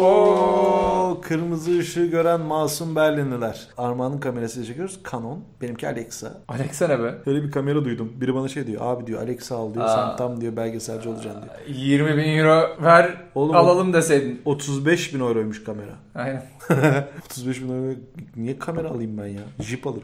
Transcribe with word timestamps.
Oo, 0.00 1.20
kırmızı 1.22 1.78
ışığı 1.78 2.06
gören 2.06 2.40
masum 2.40 2.96
Berlinliler. 2.96 3.68
Armağan'ın 3.78 4.18
kamerasıyla 4.18 4.66
çekiyoruz. 4.66 5.00
Canon. 5.12 5.44
Benimki 5.62 5.88
Alexa. 5.88 6.40
Alexa 6.48 6.88
ne 6.88 7.02
be? 7.02 7.14
Öyle 7.26 7.42
bir 7.42 7.50
kamera 7.50 7.84
duydum. 7.84 8.12
Biri 8.20 8.34
bana 8.34 8.48
şey 8.48 8.66
diyor. 8.66 8.80
Abi 8.84 9.06
diyor 9.06 9.22
Alexa 9.22 9.56
al 9.56 9.74
diyor. 9.74 9.84
Aa. 9.84 9.88
Sen 10.08 10.16
tam 10.16 10.40
diyor 10.40 10.56
belgeselci 10.56 11.08
olacaksın 11.08 11.42
diyor. 11.42 11.78
20 11.78 12.16
bin 12.16 12.38
euro 12.38 12.82
ver 12.84 13.16
Oğlum, 13.34 13.56
alalım 13.56 13.92
deseydin. 13.92 14.42
35 14.44 15.14
bin 15.14 15.20
euroymuş 15.20 15.64
kamera. 15.64 15.92
Aynen. 16.14 16.42
35 17.26 17.62
bin 17.62 17.68
euro 17.68 17.94
niye 18.36 18.58
kamera 18.58 18.88
alayım 18.88 19.18
ben 19.18 19.26
ya? 19.26 19.42
Jeep 19.60 19.86
alırım. 19.86 20.02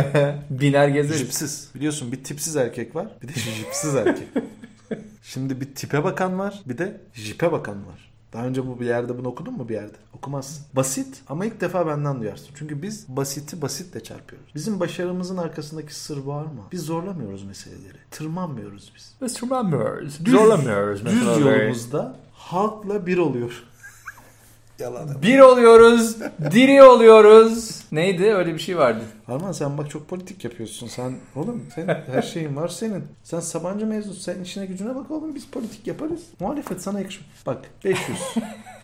Biner 0.50 0.88
gezeriz. 0.88 1.20
Jipsiz. 1.20 1.70
Biliyorsun 1.74 2.12
bir 2.12 2.24
tipsiz 2.24 2.56
erkek 2.56 2.96
var. 2.96 3.06
Bir 3.22 3.28
de 3.28 3.32
jipsiz 3.32 3.94
erkek. 3.94 4.28
Şimdi 5.22 5.60
bir 5.60 5.74
tipe 5.74 6.04
bakan 6.04 6.38
var. 6.38 6.62
Bir 6.66 6.78
de 6.78 7.00
jipe 7.14 7.52
bakan 7.52 7.86
var. 7.86 8.11
Daha 8.32 8.46
önce 8.46 8.66
bu 8.66 8.80
bir 8.80 8.86
yerde 8.86 9.18
bunu 9.18 9.28
okudun 9.28 9.54
mu 9.54 9.68
bir 9.68 9.74
yerde? 9.74 9.96
Okumazsın. 10.14 10.64
Basit 10.76 11.22
ama 11.28 11.46
ilk 11.46 11.60
defa 11.60 11.86
benden 11.86 12.20
duyarsın. 12.20 12.48
Çünkü 12.54 12.82
biz 12.82 13.08
basiti 13.08 13.62
basitle 13.62 14.02
çarpıyoruz. 14.02 14.48
Bizim 14.54 14.80
başarımızın 14.80 15.36
arkasındaki 15.36 15.94
sır 15.94 16.18
var 16.18 16.42
mı? 16.44 16.62
Biz 16.72 16.82
zorlamıyoruz 16.82 17.44
meseleleri. 17.44 17.98
Tırmanmıyoruz 18.10 18.92
biz. 18.96 19.14
Biz 19.22 19.42
remembers. 19.42 20.20
Düz- 20.24 20.34
Zorlamıyoruz 20.34 21.04
Düz 21.06 21.26
yolumuzda 21.40 22.16
halkla 22.32 23.06
bir 23.06 23.18
oluyor. 23.18 23.52
Yalan. 24.78 25.22
Bir 25.22 25.38
oluyoruz, 25.38 26.16
diri 26.50 26.82
oluyoruz. 26.82 27.80
Neydi? 27.92 28.34
Öyle 28.34 28.54
bir 28.54 28.58
şey 28.58 28.78
vardı. 28.78 29.04
Arman 29.32 29.52
sen 29.52 29.78
bak 29.78 29.90
çok 29.90 30.08
politik 30.08 30.44
yapıyorsun. 30.44 30.86
Sen 30.86 31.14
oğlum 31.36 31.62
sen 31.74 31.86
her 32.12 32.22
şeyin 32.22 32.56
var 32.56 32.68
senin. 32.68 33.04
Sen 33.22 33.40
Sabancı 33.40 33.86
mezun. 33.86 34.12
Sen 34.12 34.40
işine 34.42 34.66
gücüne 34.66 34.94
bak 34.94 35.10
oğlum 35.10 35.34
biz 35.34 35.46
politik 35.46 35.86
yaparız. 35.86 36.20
Muhalefet 36.40 36.82
sana 36.82 36.98
yakışmıyor. 37.00 37.32
Bak 37.46 37.64
500, 37.84 38.18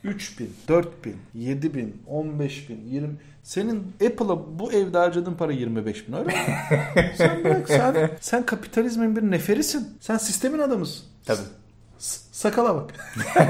3000, 0.05 0.55
4000, 0.69 1.17
7000, 1.35 2.03
15000, 2.07 2.81
20 2.91 3.09
senin 3.43 3.93
Apple'a 4.07 4.59
bu 4.59 4.73
evde 4.73 4.99
harcadığın 4.99 5.35
para 5.35 5.53
25 5.53 6.09
bin 6.09 6.13
öyle 6.13 6.27
mi? 6.27 6.35
sen 7.17 7.45
bırak 7.45 7.69
sen, 7.69 8.11
sen 8.21 8.47
kapitalizmin 8.47 9.17
bir 9.17 9.23
neferisin. 9.23 9.89
Sen 10.01 10.17
sistemin 10.17 10.59
adamısın. 10.59 11.05
Tabii. 11.27 11.39
Sakala 11.99 12.75
bak. 12.75 12.91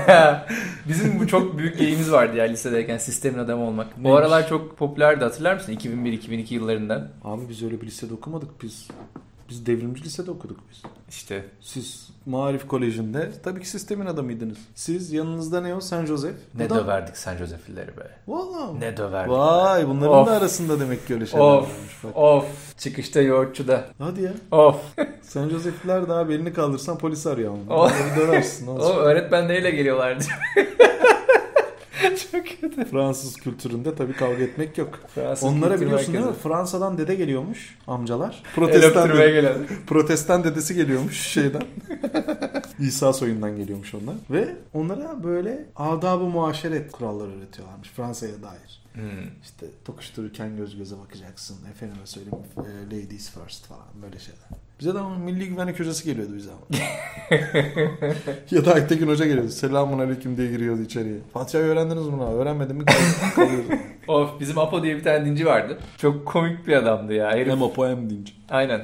Bizim 0.89 1.21
bu 1.21 1.27
çok 1.27 1.59
büyük 1.59 1.79
geyimiz 1.79 2.13
vardı 2.13 2.37
ya 2.37 2.45
lisedeyken 2.45 2.99
sistemin 2.99 3.39
adamı 3.39 3.63
olmak. 3.65 3.99
Bu 3.99 4.03
Neymiş? 4.03 4.21
aralar 4.21 4.49
çok 4.49 4.77
popülerdi 4.79 5.25
hatırlar 5.25 5.55
mısın? 5.55 5.73
2001-2002 5.73 6.55
yıllarından. 6.55 7.09
Abi 7.25 7.43
biz 7.49 7.63
öyle 7.63 7.81
bir 7.81 7.87
lisede 7.87 8.15
okumadık 8.15 8.63
biz. 8.63 8.89
Biz 9.49 9.67
devrimci 9.67 10.05
lisede 10.05 10.31
okuduk 10.31 10.61
biz. 10.71 10.83
İşte 11.09 11.45
Siz 11.61 12.09
Marif 12.27 12.69
Koleji'nde 12.69 13.31
tabii 13.45 13.61
ki 13.61 13.69
sistemin 13.69 14.07
adamıydınız. 14.07 14.59
Siz 14.75 15.13
yanınızda 15.13 15.61
ne 15.61 15.75
o? 15.75 15.81
San 15.81 16.07
Josef. 16.07 16.35
ne 16.55 16.71
da- 16.71 16.75
döverdik 16.75 17.17
San 17.17 17.37
Jose'lileri 17.37 17.97
be. 17.97 18.11
Valla. 18.29 18.73
Ne 18.79 18.97
döverdik. 18.97 19.33
Vay 19.33 19.89
bunların 19.89 20.15
Of. 20.19 20.27
da 20.29 20.33
arasında 20.33 20.81
demek 20.81 21.07
ki 21.07 21.15
öyle 21.15 21.27
şeyler 21.27 21.45
Of. 21.45 21.55
varmış. 21.63 22.05
Bak. 22.05 22.17
Of. 22.17 22.79
Çıkışta 22.79 23.21
yoğurtçuda. 23.21 23.85
Hadi 23.99 24.23
ya. 24.23 24.33
Of. 24.51 24.77
San 25.23 25.49
Josef'liler 25.49 26.09
daha 26.09 26.29
belini 26.29 26.53
kaldırsan 26.53 26.99
polis 26.99 27.27
arıyor 27.27 27.53
ama. 27.53 27.75
O- 27.77 27.81
Onları 27.81 28.17
döversin. 28.17 28.67
O 28.67 28.71
olacak? 28.71 28.97
öğretmenleriyle 28.99 29.71
geliyorlardı. 29.71 30.25
çok 32.17 32.61
kötü. 32.61 32.85
Fransız 32.85 33.37
kültüründe 33.37 33.95
tabii 33.95 34.13
kavga 34.13 34.43
etmek 34.43 34.79
yok. 34.79 34.99
Fransız 35.15 35.45
Onlara 35.49 35.81
biliyorsun 35.81 36.15
değil 36.15 36.25
mi? 36.25 36.33
Fransa'dan 36.43 36.99
dede 36.99 37.15
geliyormuş 37.15 37.79
amcalar. 37.87 38.43
Protestan, 38.55 39.09
dede- 39.11 39.57
protestan 39.87 40.45
dedesi 40.45 40.75
geliyormuş 40.75 41.21
şeyden. 41.21 41.63
İsa 42.79 43.13
soyundan 43.13 43.57
geliyormuş 43.57 43.95
onlar. 43.95 44.15
Ve 44.31 44.49
onlara 44.75 45.25
böyle 45.25 45.65
adab-ı 45.77 46.25
muaşeret 46.25 46.93
kuralları 46.93 47.31
öğretiyorlarmış 47.39 47.89
Fransa'ya 47.89 48.33
dair. 48.43 48.83
Hmm. 48.99 49.31
İşte 49.43 49.67
tokuştururken 49.85 50.57
göz 50.57 50.77
göze 50.77 50.99
bakacaksın. 50.99 51.57
Efendime 51.71 52.07
söyleyeyim 52.07 52.45
e, 52.57 52.87
ladies 52.87 53.31
first 53.31 53.67
falan 53.67 53.87
böyle 54.03 54.19
şeyler. 54.19 54.49
Bize 54.81 54.95
de 54.95 54.99
ama 54.99 55.19
milli 55.19 55.49
güvenlik 55.49 55.81
hocası 55.81 56.05
geliyordu 56.05 56.33
bize 56.37 56.51
ama. 56.51 56.61
ya 58.51 58.65
da 58.65 58.75
Aytekin 58.75 59.09
Hoca 59.09 59.27
geliyordu. 59.27 59.49
Selamun 59.49 59.99
aleyküm 59.99 60.37
diye 60.37 60.51
giriyordu 60.51 60.83
içeriye. 60.83 61.19
Fatiha'yı 61.33 61.69
öğrendiniz 61.69 62.07
mi 62.07 62.19
lan? 62.19 62.33
Öğrenmedim 62.33 62.77
mi? 62.77 62.85
Of 64.09 64.41
bizim 64.41 64.59
Apo 64.59 64.83
diye 64.83 64.97
bir 64.97 65.05
tane 65.05 65.25
dinci 65.25 65.47
vardı. 65.47 65.79
Çok 65.97 66.27
komik 66.27 66.67
bir 66.67 66.73
adamdı 66.73 67.15
ya. 67.15 67.31
Herif 67.31 67.49
hem 67.49 67.63
opo 67.63 67.89
hem 67.89 68.11
dinci. 68.11 68.33
Aynen. 68.51 68.81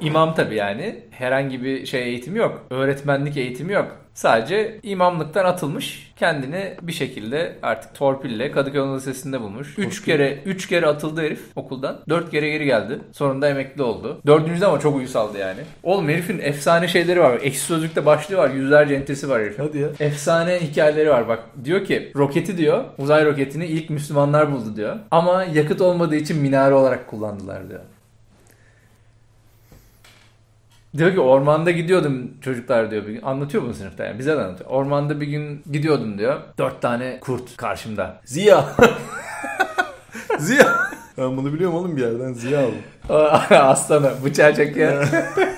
İmam 0.00 0.34
tabii 0.34 0.54
yani. 0.54 1.00
Herhangi 1.10 1.62
bir 1.64 1.86
şey 1.86 2.02
eğitimi 2.02 2.38
yok. 2.38 2.66
Öğretmenlik 2.70 3.36
eğitimi 3.36 3.72
yok. 3.72 3.96
Sadece 4.14 4.78
imamlıktan 4.82 5.44
atılmış. 5.44 6.12
Kendini 6.16 6.74
bir 6.82 6.92
şekilde 6.92 7.52
artık 7.62 7.94
torpille 7.94 8.50
Kadıköy 8.50 8.80
Anadolu 8.80 8.96
Lisesi'nde 8.96 9.40
bulmuş. 9.40 9.78
Üç 9.78 9.96
Torpil. 9.98 10.12
kere 10.12 10.38
üç 10.46 10.68
kere 10.68 10.86
atıldı 10.86 11.22
herif 11.22 11.40
okuldan. 11.56 12.00
Dört 12.08 12.30
kere 12.30 12.50
geri 12.50 12.64
geldi. 12.64 12.98
Sonunda 13.12 13.48
emekli 13.48 13.82
oldu. 13.82 14.20
Dördüncüde 14.26 14.66
ama 14.66 14.80
çok 14.80 14.96
uyusaldı 14.96 15.38
yani. 15.38 15.60
Oğlum 15.82 16.08
herifin 16.08 16.38
efsane 16.38 16.88
şeyleri 16.88 17.20
var. 17.20 17.38
Ekşi 17.42 17.60
Sözlük'te 17.60 18.06
başlığı 18.06 18.36
var. 18.36 18.50
Yüzlerce 18.50 18.94
entrisi 18.94 19.28
var 19.28 19.40
herifin. 19.42 19.62
Hadi 19.62 19.78
ya. 19.78 19.88
Efsane 20.00 20.60
hikayeleri 20.60 21.10
var 21.10 21.28
bak. 21.28 21.42
Diyor 21.64 21.84
ki 21.84 22.12
roketi 22.16 22.58
diyor 22.58 22.84
uzay 22.98 23.24
roketini 23.24 23.66
ilk 23.66 23.90
Müslümanlar 23.90 24.52
buldu 24.52 24.76
diyor. 24.76 24.96
Ama 25.10 25.44
yakıt 25.44 25.80
olmadığı 25.80 26.16
için 26.16 26.38
minare 26.42 26.74
olarak 26.74 27.06
kullandılar 27.06 27.68
diyor. 27.68 27.80
Diyor 30.96 31.12
ki 31.12 31.20
ormanda 31.20 31.70
gidiyordum 31.70 32.30
çocuklar 32.40 32.90
diyor 32.90 33.06
bir 33.06 33.12
gün. 33.12 33.22
Anlatıyor 33.22 33.62
bunu 33.64 33.74
sınıfta 33.74 34.04
yani 34.04 34.18
bize 34.18 34.36
de 34.36 34.40
anlatıyor. 34.40 34.70
Ormanda 34.70 35.20
bir 35.20 35.26
gün 35.26 35.62
gidiyordum 35.72 36.18
diyor. 36.18 36.40
Dört 36.58 36.82
tane 36.82 37.20
kurt 37.20 37.56
karşımda. 37.56 38.20
Ziya. 38.24 38.64
Ziya. 40.38 40.76
Ben 41.18 41.36
bunu 41.36 41.52
biliyorum 41.52 41.76
oğlum 41.76 41.96
bir 41.96 42.02
yerden. 42.02 42.32
Ziya 42.32 42.60
aldım. 42.60 42.74
Aslanı 43.50 44.12
bıçağı 44.24 44.54
çekiyor. 44.54 45.08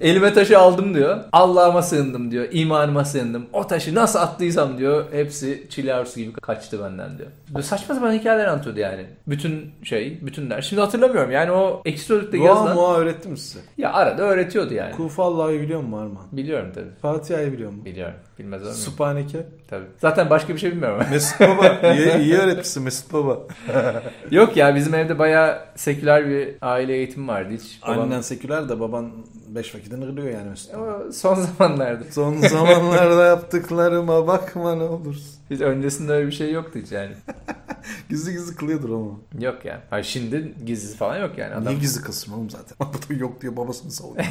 Elime 0.00 0.32
taşı 0.34 0.58
aldım 0.58 0.94
diyor. 0.94 1.18
Allah'ıma 1.32 1.82
sığındım 1.82 2.30
diyor. 2.30 2.48
İmanıma 2.52 3.04
sığındım. 3.04 3.46
O 3.52 3.66
taşı 3.66 3.94
nasıl 3.94 4.18
attıysam 4.18 4.78
diyor. 4.78 5.04
Hepsi 5.12 5.68
yavrusu 5.84 6.20
gibi 6.20 6.32
kaçtı 6.32 6.82
benden 6.84 7.18
diyor. 7.18 7.28
Böyle 7.48 7.62
saçma 7.62 7.94
sapan 7.94 8.12
hikayeler 8.12 8.46
anlatıyordu 8.46 8.80
yani. 8.80 9.06
Bütün 9.26 9.70
şey, 9.82 10.18
bütün 10.26 10.50
ders. 10.50 10.66
Şimdi 10.66 10.82
hatırlamıyorum. 10.82 11.30
Yani 11.30 11.52
o 11.52 11.82
ekşi 11.84 12.04
sözlükte 12.04 12.38
yazılan. 12.38 12.74
mua 12.74 12.96
öğretti 12.96 13.28
mi 13.28 13.38
size? 13.38 13.60
Ya 13.78 13.92
arada 13.92 14.22
öğretiyordu 14.22 14.74
yani. 14.74 14.92
Kufallah'ı 14.92 15.52
biliyor 15.52 15.80
musun 15.80 15.98
Arman? 15.98 16.26
Biliyorum 16.32 16.68
tabii. 16.74 16.90
Fatiha'yı 17.02 17.52
biliyor 17.52 17.70
musun? 17.70 17.84
Biliyorum. 17.84 18.14
Bilmez 18.38 18.62
olur 18.62 18.70
muyum? 18.70 18.82
Sübhaneke. 18.84 19.46
Tabii. 19.68 19.84
Zaten 19.98 20.30
başka 20.30 20.54
bir 20.54 20.58
şey 20.58 20.72
bilmiyorum. 20.72 21.06
Mesut 21.10 21.40
Baba. 21.40 21.92
iyi, 21.94 22.18
iyi 22.18 22.34
öğretmişsin 22.34 22.82
Mesut 22.82 23.12
Baba. 23.12 23.38
Yok 24.30 24.56
ya 24.56 24.74
bizim 24.74 24.94
evde 24.94 25.18
bayağı 25.18 25.58
seküler 25.76 26.28
bir 26.28 26.48
aile 26.62 26.94
eğitimi 26.94 27.28
vardı. 27.28 27.48
Hiç 27.54 27.82
babam... 27.82 28.00
Annen 28.00 28.20
seküler 28.20 28.68
de 28.68 28.80
baban 28.80 29.12
beş 29.48 29.74
vakitini 29.84 30.10
kırıyor 30.10 30.38
yani 30.38 30.50
Mesut. 30.50 30.74
Ama 30.74 31.12
son 31.12 31.34
zamanlarda. 31.58 32.04
Son 32.10 32.36
zamanlarda 32.36 33.24
yaptıklarıma 33.24 34.26
bakma 34.26 34.74
ne 34.74 34.82
olursun. 34.82 35.34
Hiç 35.50 35.60
öncesinde 35.60 36.12
öyle 36.12 36.26
bir 36.26 36.32
şey 36.32 36.52
yoktu 36.52 36.78
hiç 36.82 36.92
yani. 36.92 37.12
Gizli 38.10 38.32
gizli 38.32 38.56
kılıyordur 38.56 38.90
ama. 38.90 39.10
Yok 39.38 39.64
yani. 39.64 39.80
Hayır 39.90 40.04
şimdi 40.04 40.54
gizlisi 40.66 40.96
falan 40.96 41.16
yok 41.18 41.38
yani. 41.38 41.54
Adam 41.54 41.64
Niye 41.64 41.78
gizli 41.78 42.02
kılsın 42.02 42.32
oğlum 42.32 42.50
zaten? 42.50 42.76
Bu 42.80 43.14
da 43.14 43.18
yok 43.18 43.40
diyor 43.42 43.56
babasını 43.56 43.90
savunuyor. 43.90 44.26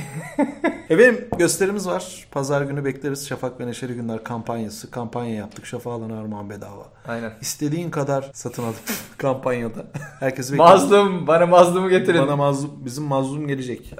Efendim 0.89 1.27
gösterimiz 1.37 1.87
var. 1.87 2.27
Pazar 2.31 2.61
günü 2.61 2.85
bekleriz. 2.85 3.27
Şafak 3.27 3.59
ve 3.59 3.67
Neşeli 3.67 3.93
Günler 3.93 4.23
kampanyası. 4.23 4.91
Kampanya 4.91 5.35
yaptık. 5.35 5.65
Şafak 5.65 5.93
alana 5.93 6.19
armağan 6.19 6.49
bedava. 6.49 6.85
Aynen. 7.07 7.31
İstediğin 7.41 7.89
kadar 7.89 8.31
satın 8.33 8.63
al 8.63 8.73
kampanyada. 9.17 9.85
Herkesi 10.19 10.53
bekliyoruz. 10.53 10.83
Mazlum. 10.83 11.27
Bana 11.27 11.45
mazlumu 11.45 11.89
getirin. 11.89 12.21
Bana 12.21 12.35
mazlum, 12.35 12.71
bizim 12.85 13.03
mazlum 13.03 13.47
gelecek. 13.47 13.93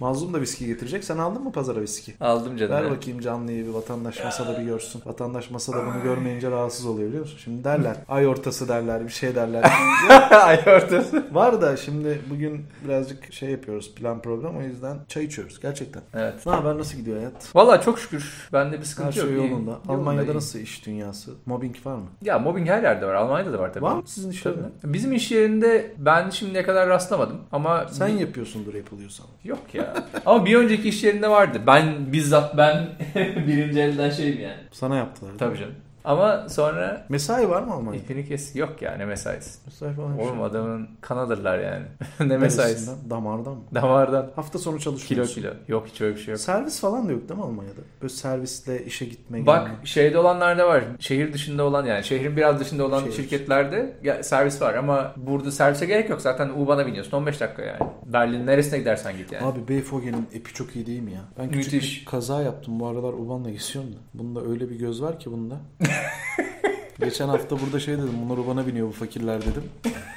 Mazlum 0.00 0.34
da 0.34 0.40
viski 0.40 0.66
getirecek. 0.66 1.04
Sen 1.04 1.18
aldın 1.18 1.42
mı 1.42 1.52
pazara 1.52 1.80
viski? 1.80 2.14
Aldım 2.20 2.56
canım. 2.56 2.72
Ver 2.72 2.90
bakayım 2.90 3.20
canlıyı 3.20 3.66
bir 3.66 3.70
vatandaş 3.70 4.24
masada 4.24 4.58
bir 4.60 4.64
görsün. 4.64 5.02
Vatandaş 5.06 5.50
masada 5.50 5.76
bunu 5.86 6.02
görmeyince 6.02 6.50
rahatsız 6.50 6.86
oluyor 6.86 7.08
biliyor 7.08 7.22
musun? 7.22 7.38
Şimdi 7.44 7.64
derler. 7.64 7.96
Ay 8.08 8.26
ortası 8.26 8.68
derler 8.68 9.04
bir 9.04 9.12
şey 9.12 9.34
derler. 9.34 9.72
Ay 10.30 10.60
ortası. 10.66 11.24
Var 11.32 11.60
da 11.62 11.76
şimdi 11.76 12.20
bugün 12.30 12.66
birazcık 12.84 13.32
şey 13.32 13.50
yapıyoruz 13.50 13.94
plan 13.94 14.22
program 14.22 14.56
o 14.56 14.62
yüzden 14.62 14.96
çay 15.08 15.24
içiyoruz 15.24 15.60
gerçekten. 15.60 16.02
Evet. 16.14 16.46
Ne 16.46 16.52
haber 16.52 16.78
nasıl 16.78 16.98
gidiyor 16.98 17.16
hayat? 17.16 17.56
Valla 17.56 17.80
çok 17.80 17.98
şükür. 17.98 18.48
Bende 18.52 18.80
bir 18.80 18.84
sıkıntı 18.84 19.08
Her 19.08 19.12
şey 19.12 19.22
yok. 19.22 19.32
Yolunda. 19.32 19.70
Yolunda, 19.70 19.92
Almanya'da 19.92 20.32
iyi. 20.32 20.36
nasıl 20.36 20.58
iş 20.58 20.86
dünyası? 20.86 21.30
Mobbing 21.46 21.76
var 21.86 21.94
mı? 21.96 22.06
Ya 22.22 22.38
mobbing 22.38 22.68
her 22.68 22.82
yerde 22.82 23.06
var. 23.06 23.14
Almanya'da 23.14 23.52
da 23.52 23.58
var 23.58 23.72
tabii. 23.72 23.84
Var 23.84 23.94
mı 23.94 24.02
sizin 24.06 24.30
iş 24.30 24.46
yerinde? 24.46 24.68
Bizim 24.84 25.12
iş 25.12 25.30
yerinde 25.32 25.94
ben 25.98 26.30
şimdiye 26.30 26.62
kadar 26.62 26.88
rastlamadım. 26.88 27.40
Ama 27.52 27.86
Sen 27.92 28.08
yapıyorsundur 28.08 28.74
yapılıyorsan. 28.74 29.26
Yok 29.44 29.58
ya. 29.74 29.81
Ama 30.26 30.46
bir 30.46 30.56
önceki 30.56 30.88
iş 30.88 31.04
yerinde 31.04 31.28
vardı. 31.30 31.60
Ben 31.66 32.12
bizzat 32.12 32.56
ben 32.56 32.86
birinci 33.46 33.80
elden 33.80 34.10
şeyim 34.10 34.40
yani. 34.40 34.60
Sana 34.72 34.96
yaptılar. 34.96 35.32
Tabii 35.38 35.58
canım. 35.58 35.74
Ama 36.04 36.48
sonra 36.48 37.06
Mesai 37.08 37.48
var 37.50 37.62
mı 37.62 37.72
Almanya'da? 37.72 38.04
ipini 38.04 38.28
kes 38.28 38.56
yok 38.56 38.82
ya 38.82 38.94
ne 38.96 39.04
mesaisi. 39.04 39.58
Mesai 39.66 39.94
falan 39.94 40.18
bir 40.18 40.22
şey. 40.22 40.30
Oğlum 40.30 40.42
adamın 40.42 40.88
kanadırlar 41.00 41.58
yani. 41.58 41.84
ne 42.30 42.36
mesaisi. 42.38 42.90
Damardan 43.10 43.52
mı? 43.52 43.62
Damardan. 43.74 44.30
Hafta 44.36 44.58
sonu 44.58 44.78
Kilo 44.78 44.84
çalışıyorsun. 44.84 45.34
kilo. 45.34 45.50
Yok 45.68 45.86
hiç 45.86 46.00
öyle 46.00 46.14
bir 46.16 46.20
şey 46.20 46.32
yok. 46.32 46.40
Servis 46.40 46.80
falan 46.80 47.08
da 47.08 47.12
yok 47.12 47.28
değil 47.28 47.40
mi 47.40 47.46
Almanya'da? 47.46 47.80
Böyle 48.02 48.12
servisle 48.12 48.84
işe 48.84 49.04
gitme 49.04 49.46
Bak 49.46 49.66
gelme. 49.66 49.78
şeyde 49.86 50.18
olanlarda 50.18 50.68
var. 50.68 50.84
Şehir 51.00 51.32
dışında 51.32 51.64
olan 51.64 51.86
yani 51.86 52.04
şehrin 52.04 52.36
biraz 52.36 52.60
dışında 52.60 52.84
olan 52.86 53.00
Şehir. 53.00 53.12
şirketlerde 53.12 53.96
ya- 54.02 54.22
servis 54.22 54.62
var 54.62 54.74
ama 54.74 55.12
burada 55.16 55.50
servise 55.50 55.86
gerek 55.86 56.10
yok. 56.10 56.20
Zaten 56.20 56.48
U-Bahn'a 56.48 56.86
biniyorsun 56.86 57.16
15 57.16 57.40
dakika 57.40 57.62
yani. 57.62 57.78
Berlin 58.06 58.46
neresine 58.46 58.78
gidersen 58.78 59.16
git 59.16 59.32
yani. 59.32 59.46
Abi 59.46 59.68
Beyfogen'in 59.68 60.28
epi 60.34 60.54
çok 60.54 60.76
iyi 60.76 60.86
değil 60.86 61.00
mi 61.02 61.12
ya? 61.12 61.20
Ben 61.38 61.50
küçük 61.50 61.72
Müthiş. 61.72 62.00
bir 62.00 62.06
kaza 62.10 62.42
yaptım. 62.42 62.80
Bu 62.80 62.86
aralar 62.86 63.12
Uban'la 63.12 63.50
geçiyorum 63.50 63.92
da. 63.92 63.96
Bunda 64.14 64.40
öyle 64.50 64.70
bir 64.70 64.74
göz 64.78 65.02
var 65.02 65.18
ki 65.18 65.32
bunda. 65.32 65.56
Geçen 67.00 67.28
hafta 67.28 67.60
burada 67.60 67.80
şey 67.80 67.94
dedim. 67.94 68.14
Bunlar 68.24 68.38
Uban'a 68.38 68.66
biniyor 68.66 68.88
bu 68.88 68.92
fakirler 68.92 69.40
dedim. 69.42 69.62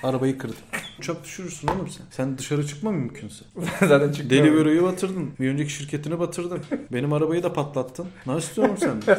Arabayı 0.04 0.38
kırdım. 0.38 0.58
Çok 1.02 1.24
düşürürsün 1.24 1.68
oğlum 1.68 1.90
sen. 1.90 2.04
Sen 2.12 2.38
dışarı 2.38 2.68
çıkma 2.68 2.92
mümkünse. 2.92 3.46
Zaten 3.80 4.12
çıktı. 4.12 4.30
Delivery'yi 4.30 4.84
batırdın. 4.84 5.30
Bir 5.40 5.50
önceki 5.50 5.72
şirketini 5.72 6.20
batırdın. 6.20 6.62
Benim 6.94 7.14
arabayı 7.14 7.44
da 7.44 7.54
patlattın. 7.54 8.08
Ne 8.26 8.38
istiyorum 8.38 8.76
sen? 8.80 9.16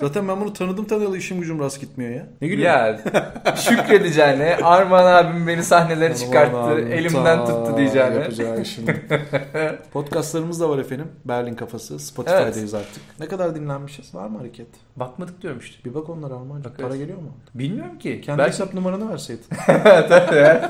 Zaten 0.00 0.28
ben 0.28 0.40
bunu 0.40 0.52
tanıdım 0.52 0.84
tanıyalı 0.84 1.16
işim 1.18 1.40
gücüm 1.40 1.60
rast 1.60 1.80
gitmiyor 1.80 2.10
ya. 2.14 2.26
Ne 2.40 2.48
gülüyorsun? 2.48 3.10
Ya 3.46 3.56
şükredeceğine 3.56 4.56
Arman 4.62 5.04
abim 5.06 5.46
beni 5.46 5.62
sahnelere 5.62 6.16
çıkarttı. 6.16 6.56
abi, 6.56 6.80
elimden 6.80 7.46
tuttu 7.46 7.76
diyeceğine. 7.76 8.14
Yapacağı 8.14 8.64
şimdi. 8.64 9.02
Podcastlarımız 9.92 10.60
da 10.60 10.68
var 10.70 10.78
efendim. 10.78 11.08
Berlin 11.24 11.54
Kafası. 11.54 11.98
Spotify'dayız 11.98 12.74
artık. 12.74 13.02
Ne 13.20 13.28
kadar 13.28 13.54
dinlenmişiz? 13.54 14.14
Var 14.14 14.28
mı 14.28 14.38
hareket? 14.38 14.66
Bakmadık 14.96 15.42
diyorum 15.42 15.60
işte. 15.60 15.84
Bir 15.84 15.94
bak 15.94 16.08
onlara 16.10 16.34
Almanca. 16.34 16.64
Bakarız. 16.64 16.90
Para 16.90 16.96
geliyor 16.96 17.18
mu? 17.18 17.30
Bilmiyorum 17.54 17.98
ki. 17.98 18.20
Kendi 18.20 18.38
Belki 18.38 18.52
hesap 18.52 18.74
numaranı 18.74 19.10
verseydin. 19.10 19.44
Tabii. 20.08 20.60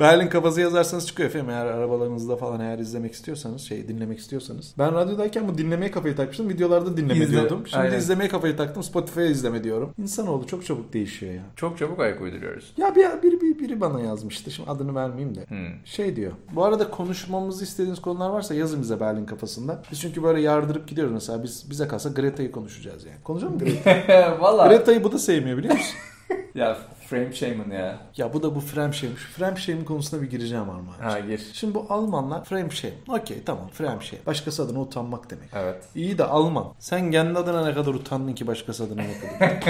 Berlin 0.00 0.28
Kafası 0.28 0.60
yazarsanız 0.60 1.06
çıkıyor 1.06 1.28
efendim. 1.28 1.50
Eğer 1.50 1.66
arabalarınızda 1.66 2.36
falan 2.36 2.60
eğer 2.60 2.78
izlemek 2.78 3.12
istiyorsanız, 3.12 3.62
şey 3.62 3.88
dinlemek 3.88 4.18
istiyorsanız. 4.18 4.74
Ben 4.78 4.94
radyodayken 4.94 5.48
bu 5.48 5.58
dinlemeye 5.58 5.90
kafayı 5.90 6.16
takmıştım. 6.16 6.48
Videolarda 6.48 6.96
dinleme 6.96 7.24
İzle. 7.24 7.32
diyordum. 7.32 7.62
Şimdi 7.66 7.82
Aynen. 7.82 7.98
izlemeye 7.98 8.28
kafayı 8.28 8.56
taktım. 8.56 8.82
Spotify'a 8.82 9.24
izleme 9.26 9.64
diyorum. 9.64 9.94
İnsanoğlu 9.98 10.46
çok 10.46 10.66
çabuk 10.66 10.92
değişiyor 10.92 11.34
ya. 11.34 11.42
Çok 11.56 11.78
çabuk 11.78 12.00
ayak 12.00 12.20
uyduruyoruz. 12.20 12.72
Ya 12.76 12.94
bir, 12.96 13.22
biri, 13.22 13.40
biri, 13.40 13.58
biri 13.58 13.80
bana 13.80 14.00
yazmıştı. 14.00 14.50
Şimdi 14.50 14.70
adını 14.70 14.94
vermeyeyim 14.94 15.34
de. 15.34 15.44
Hmm. 15.48 15.66
Şey 15.84 16.16
diyor. 16.16 16.32
Bu 16.52 16.64
arada 16.64 16.90
konuşmamızı 16.90 17.64
istediğiniz 17.64 18.00
konular 18.00 18.30
varsa 18.30 18.54
yazın 18.54 18.82
bize 18.82 19.00
Berlin 19.00 19.24
kafasında. 19.26 19.82
Biz 19.92 20.00
çünkü 20.00 20.22
böyle 20.22 20.40
yardırıp 20.40 20.88
gidiyoruz 20.88 21.12
mesela. 21.12 21.42
Biz 21.42 21.70
bize 21.70 21.88
kalsa 21.88 22.08
Greta'yı 22.08 22.52
konuşacağız 22.52 23.04
yani. 23.04 23.16
Konuşalım 23.24 23.54
mı 23.54 23.58
Greta? 23.58 24.36
Valla. 24.40 24.66
Greta'yı 24.68 25.04
bu 25.04 25.12
da 25.12 25.18
sevmiyor 25.18 25.58
biliyor 25.58 25.74
musun? 25.74 25.94
Ya 26.54 26.76
frame 27.06 27.32
shaman 27.32 27.70
ya. 27.70 27.98
ya 28.16 28.32
bu 28.32 28.42
da 28.42 28.54
bu 28.54 28.60
Fremshame. 28.60 29.16
Şu 29.16 29.32
Fremshame 29.32 29.84
konusuna 29.84 30.22
bir 30.22 30.30
gireceğim 30.30 30.70
Armağan. 30.70 30.98
Ha 31.00 31.20
gir. 31.20 31.40
Şimdi 31.52 31.74
bu 31.74 31.86
Almanlar 31.88 32.44
Fremshame. 32.44 32.94
Okey 33.08 33.42
tamam 33.46 33.68
Fremshame. 33.68 34.26
Başkası 34.26 34.62
adına 34.62 34.80
utanmak 34.80 35.30
demek. 35.30 35.48
Evet. 35.54 35.84
İyi 35.94 36.18
de 36.18 36.24
Alman. 36.24 36.66
Sen 36.78 37.10
kendi 37.10 37.38
adına 37.38 37.64
ne 37.66 37.74
kadar 37.74 37.94
utandın 37.94 38.32
ki 38.32 38.46
başkası 38.46 38.84
adına 38.84 39.02
ne 39.02 39.20
kadar? 39.20 39.62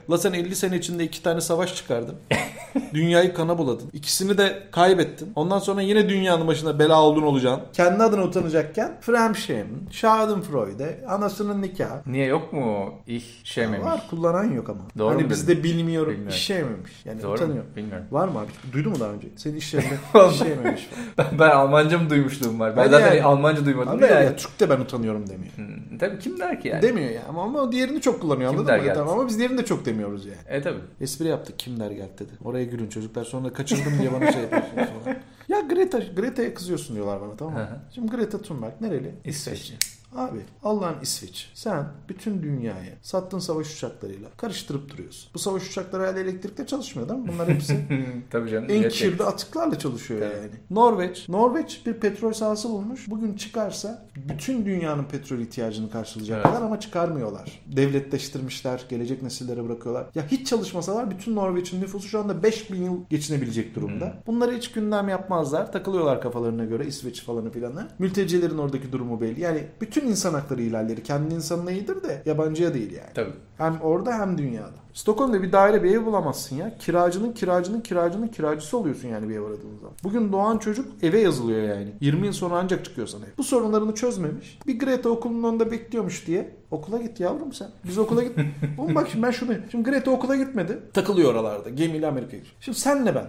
La 0.10 0.18
sen 0.18 0.32
50 0.32 0.56
sene 0.56 0.76
içinde 0.76 1.04
iki 1.04 1.22
tane 1.22 1.40
savaş 1.40 1.74
çıkardın. 1.74 2.16
Dünyayı 2.94 3.34
kana 3.34 3.58
buladın. 3.58 3.90
İkisini 3.92 4.38
de 4.38 4.62
kaybettin. 4.72 5.32
Ondan 5.36 5.58
sonra 5.58 5.80
yine 5.82 6.08
dünyanın 6.08 6.46
başına 6.46 6.78
bela 6.78 7.02
oldun 7.02 7.22
olacaksın. 7.22 7.62
Kendi 7.72 8.02
adına 8.02 8.22
utanacakken 8.22 8.96
Fremshame, 9.00 9.64
Schadenfreude, 9.90 11.04
anasının 11.08 11.62
nikahı. 11.62 12.00
Niye 12.06 12.26
yok 12.26 12.52
mu 12.52 12.94
ich 13.06 13.24
şememiş? 13.44 13.86
Var 13.86 14.00
kullanan 14.10 14.52
yok 14.52 14.68
ama. 14.68 14.80
Doğru 14.98 15.04
mu 15.06 15.10
hani 15.10 15.18
dedim? 15.18 15.30
bizde 15.30 15.62
bilmiyorum, 15.64 16.10
Bilmiyorum. 16.12 16.36
işeyememiş. 16.36 16.92
Yani 17.04 17.22
Doğru 17.22 17.28
mu? 17.30 17.34
utanıyor. 17.34 17.64
Bilmiyorum. 17.76 18.04
Var 18.10 18.28
mı 18.28 18.38
abi? 18.38 18.72
Duydun 18.72 18.92
mu 18.92 19.00
daha 19.00 19.10
önce? 19.10 19.28
Senin 19.36 19.56
iş 19.56 19.74
yerinde 19.74 19.94
işeyememiş 20.32 20.88
falan. 21.16 21.28
Ben, 21.32 21.38
ben 21.38 21.50
Almanca 21.50 21.98
mı 21.98 22.10
duymuşluğum 22.10 22.60
var? 22.60 22.76
Ben, 22.76 22.84
Ben 22.84 22.90
zaten 22.90 23.06
yani- 23.14 23.22
Almanca 23.22 23.64
duymadım 23.64 24.00
ya, 24.00 24.06
yani. 24.06 24.24
ya 24.24 24.36
Türk'te 24.36 24.70
ben 24.70 24.80
utanıyorum 24.80 25.28
demiyor. 25.28 25.52
Hmm, 25.56 25.98
tabii 25.98 26.18
kim 26.18 26.38
der 26.38 26.60
ki 26.60 26.68
yani? 26.68 26.82
Demiyor 26.82 27.10
ya 27.10 27.22
ama, 27.28 27.42
ama 27.42 27.60
o 27.60 27.72
diğerini 27.72 28.00
çok 28.00 28.20
kullanıyor 28.20 28.50
Kim 28.50 28.58
anladın 28.60 28.76
mı? 28.76 28.82
geldi? 28.84 28.94
Tamam, 28.98 29.18
ama 29.18 29.28
biz 29.28 29.38
diğerini 29.38 29.58
de 29.58 29.64
çok 29.64 29.84
demiyoruz 29.86 30.26
yani. 30.26 30.36
E 30.48 30.62
tabii. 30.62 30.78
Espri 31.00 31.28
yaptık 31.28 31.58
kim 31.58 31.80
der 31.80 31.90
gel 31.90 32.08
dedi. 32.18 32.30
Oraya 32.44 32.63
gülün 32.64 32.88
çocuklar 32.88 33.24
sonra 33.24 33.52
kaçırdım 33.52 33.98
diye 33.98 34.12
bana 34.12 34.32
şey 34.32 34.42
yapıyorsunuz 34.42 34.88
falan. 35.04 35.16
Ya 35.48 35.60
Greta, 35.60 35.98
Greta'ya 36.16 36.54
kızıyorsun 36.54 36.96
diyorlar 36.96 37.20
bana 37.20 37.36
tamam 37.36 37.54
mı? 37.54 37.68
Şimdi 37.94 38.10
Greta 38.16 38.42
Thunberg 38.42 38.72
nereli? 38.80 39.14
İsveçli. 39.24 39.74
Abi 40.16 40.38
Allah'ın 40.62 41.00
İsveç. 41.02 41.50
Sen 41.54 41.86
bütün 42.08 42.42
dünyayı 42.42 42.92
sattığın 43.02 43.38
savaş 43.38 43.74
uçaklarıyla 43.74 44.28
karıştırıp 44.36 44.90
duruyorsun. 44.90 45.30
Bu 45.34 45.38
savaş 45.38 45.70
uçakları 45.70 46.06
hala 46.06 46.20
elektrikle 46.20 46.66
çalışmıyor 46.66 47.08
değil 47.08 47.20
mi? 47.20 47.28
Bunlar 47.32 47.48
hepsi 47.48 47.78
tabii 48.30 48.50
canım. 48.50 48.66
en 48.70 48.88
kirli 48.88 49.22
atıklarla 49.22 49.78
çalışıyor 49.78 50.20
Tabii. 50.20 50.36
yani. 50.36 50.50
Norveç. 50.70 51.28
Norveç 51.28 51.82
bir 51.86 51.92
petrol 51.94 52.32
sahası 52.32 52.68
bulmuş. 52.70 53.10
Bugün 53.10 53.34
çıkarsa 53.36 54.03
bütün 54.16 54.66
dünyanın 54.66 55.04
petrol 55.04 55.38
ihtiyacını 55.38 55.90
karşılayacaklar 55.90 56.50
Evet. 56.50 56.62
ama 56.62 56.80
çıkarmıyorlar. 56.80 57.60
Devletleştirmişler. 57.76 58.84
Gelecek 58.88 59.22
nesillere 59.22 59.64
bırakıyorlar. 59.64 60.06
Ya 60.14 60.26
hiç 60.26 60.46
çalışmasalar 60.46 61.10
bütün 61.10 61.34
Norveç'in 61.36 61.80
nüfusu 61.82 62.08
şu 62.08 62.20
anda 62.20 62.42
5000 62.42 62.82
yıl 62.84 62.98
geçinebilecek 63.10 63.74
durumda. 63.74 64.06
Hmm. 64.06 64.12
Bunları 64.26 64.52
hiç 64.56 64.72
gündem 64.72 65.08
yapmazlar. 65.08 65.72
Takılıyorlar 65.72 66.20
kafalarına 66.20 66.64
göre 66.64 66.86
İsveç 66.86 67.22
falanı 67.22 67.50
filanı. 67.50 67.88
Mültecilerin 67.98 68.58
oradaki 68.58 68.92
durumu 68.92 69.20
belli. 69.20 69.40
Yani 69.40 69.66
bütün 69.80 70.06
insan 70.06 70.34
hakları 70.34 70.62
ihlalleri 70.62 71.02
kendi 71.02 71.34
insanına 71.34 71.70
iyidir 71.70 72.02
de 72.02 72.22
yabancıya 72.26 72.74
değil 72.74 72.92
yani. 72.92 73.10
Tabii. 73.14 73.32
Hem 73.58 73.80
orada 73.80 74.18
hem 74.18 74.38
dünyada. 74.38 74.83
Stockholm'da 74.94 75.42
bir 75.42 75.52
daire 75.52 75.82
bir 75.82 75.90
ev 75.90 76.06
bulamazsın 76.06 76.56
ya. 76.56 76.78
Kiracının 76.78 77.32
kiracının 77.32 77.80
kiracının 77.80 78.28
kiracısı 78.28 78.78
oluyorsun 78.78 79.08
yani 79.08 79.28
bir 79.28 79.34
ev 79.34 79.42
aradığın 79.42 79.76
zaman. 79.80 79.94
Bugün 80.04 80.32
doğan 80.32 80.58
çocuk 80.58 80.86
eve 81.02 81.20
yazılıyor 81.20 81.62
yani. 81.62 81.92
20 82.00 82.26
yıl 82.26 82.32
sonra 82.32 82.54
ancak 82.58 82.84
çıkıyor 82.84 83.06
sana 83.06 83.24
ev. 83.24 83.30
Bu 83.38 83.44
sorunlarını 83.44 83.94
çözmemiş. 83.94 84.58
Bir 84.66 84.78
Greta 84.78 85.08
okulun 85.08 85.42
önünde 85.42 85.70
bekliyormuş 85.70 86.26
diye. 86.26 86.56
Okula 86.74 86.98
git 86.98 87.20
yavrum 87.20 87.52
sen. 87.52 87.68
Biz 87.84 87.98
okula 87.98 88.22
git. 88.22 88.32
Oğlum 88.78 88.94
bak 88.94 89.08
şimdi 89.12 89.26
ben 89.26 89.30
şunu. 89.30 89.52
Şimdi 89.70 89.90
Greta 89.90 90.10
okula 90.10 90.36
gitmedi. 90.36 90.78
Takılıyor 90.92 91.30
oralarda. 91.34 91.68
Gemiyle 91.70 92.06
Amerika'ya 92.06 92.38
gidiyor. 92.38 92.56
Şimdi 92.60 92.78
senle 92.78 93.14
ben. 93.14 93.26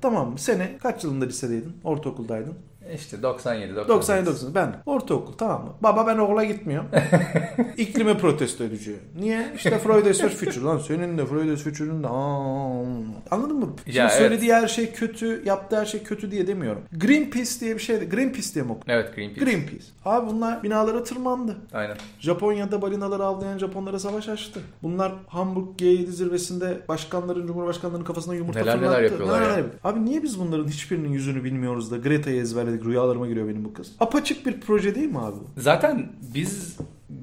Tamam 0.00 0.30
mı? 0.30 0.38
Sene 0.38 0.78
kaç 0.82 1.04
yılında 1.04 1.24
lisedeydin? 1.24 1.72
Ortaokuldaydın. 1.84 2.54
İşte 2.94 3.22
97 3.22 3.76
98. 3.76 3.88
97 3.88 4.26
98 4.26 4.54
ben 4.54 4.74
ortaokul 4.86 5.32
tamam 5.32 5.64
mı? 5.64 5.70
Baba 5.80 6.06
ben 6.06 6.18
okula 6.18 6.44
gitmiyorum. 6.44 6.88
İklimi 7.76 8.18
protesto 8.18 8.64
ediyor. 8.64 8.96
Niye? 9.18 9.46
İşte 9.56 9.78
Fridays 9.78 10.20
for 10.20 10.28
Future 10.28 10.64
lan 10.64 10.78
senin 10.78 11.18
de 11.18 11.26
Fridays 11.26 11.62
for 11.64 11.70
Future'ın 11.70 12.02
da. 12.02 12.08
Anladın 13.30 13.56
mı? 13.56 13.72
Şimdi 13.84 13.98
Ya, 13.98 14.04
evet. 14.04 14.18
söylediği 14.18 14.54
her 14.54 14.68
şey 14.68 14.92
kötü, 14.92 15.42
yaptığı 15.46 15.76
her 15.80 15.86
şey 15.86 16.02
kötü 16.02 16.30
diye 16.30 16.46
demiyorum. 16.46 16.82
Greenpeace 16.92 17.60
diye 17.60 17.74
bir 17.74 17.80
şey. 17.80 18.08
Greenpeace 18.08 18.54
diye 18.54 18.64
mi 18.64 18.72
okudun? 18.72 18.92
Evet 18.92 19.14
Greenpeace. 19.16 19.44
Greenpeace. 19.44 19.84
Abi 20.04 20.30
bunlar 20.30 20.62
binalara 20.62 21.04
tırmandı. 21.04 21.56
Aynen. 21.72 21.96
Japonya'da 22.20 22.75
balinaları 22.82 23.24
avlayan 23.24 23.58
Japonlara 23.58 23.98
savaş 23.98 24.28
açtı. 24.28 24.60
Bunlar 24.82 25.12
Hamburg 25.28 25.80
G7 25.80 26.06
zirvesinde 26.06 26.80
başkanların, 26.88 27.46
cumhurbaşkanlarının 27.46 28.04
kafasına 28.04 28.34
yumurta 28.34 28.58
Neler 28.60 28.76
neler 28.76 28.86
fırlattı. 28.88 29.02
yapıyorlar 29.04 29.42
ya. 29.42 29.48
yapıyor. 29.48 29.70
Abi 29.84 30.04
niye 30.04 30.22
biz 30.22 30.38
bunların 30.40 30.68
hiçbirinin 30.68 31.08
yüzünü 31.12 31.44
bilmiyoruz 31.44 31.90
da 31.90 31.96
Greta'yı 31.96 32.40
ezberledik. 32.40 32.84
Rüyalarıma 32.84 33.26
giriyor 33.26 33.48
benim 33.48 33.64
bu 33.64 33.72
kız. 33.74 33.92
Apaçık 34.00 34.46
bir 34.46 34.60
proje 34.60 34.94
değil 34.94 35.08
mi 35.10 35.18
abi? 35.18 35.36
Zaten 35.56 36.12
biz 36.34 36.76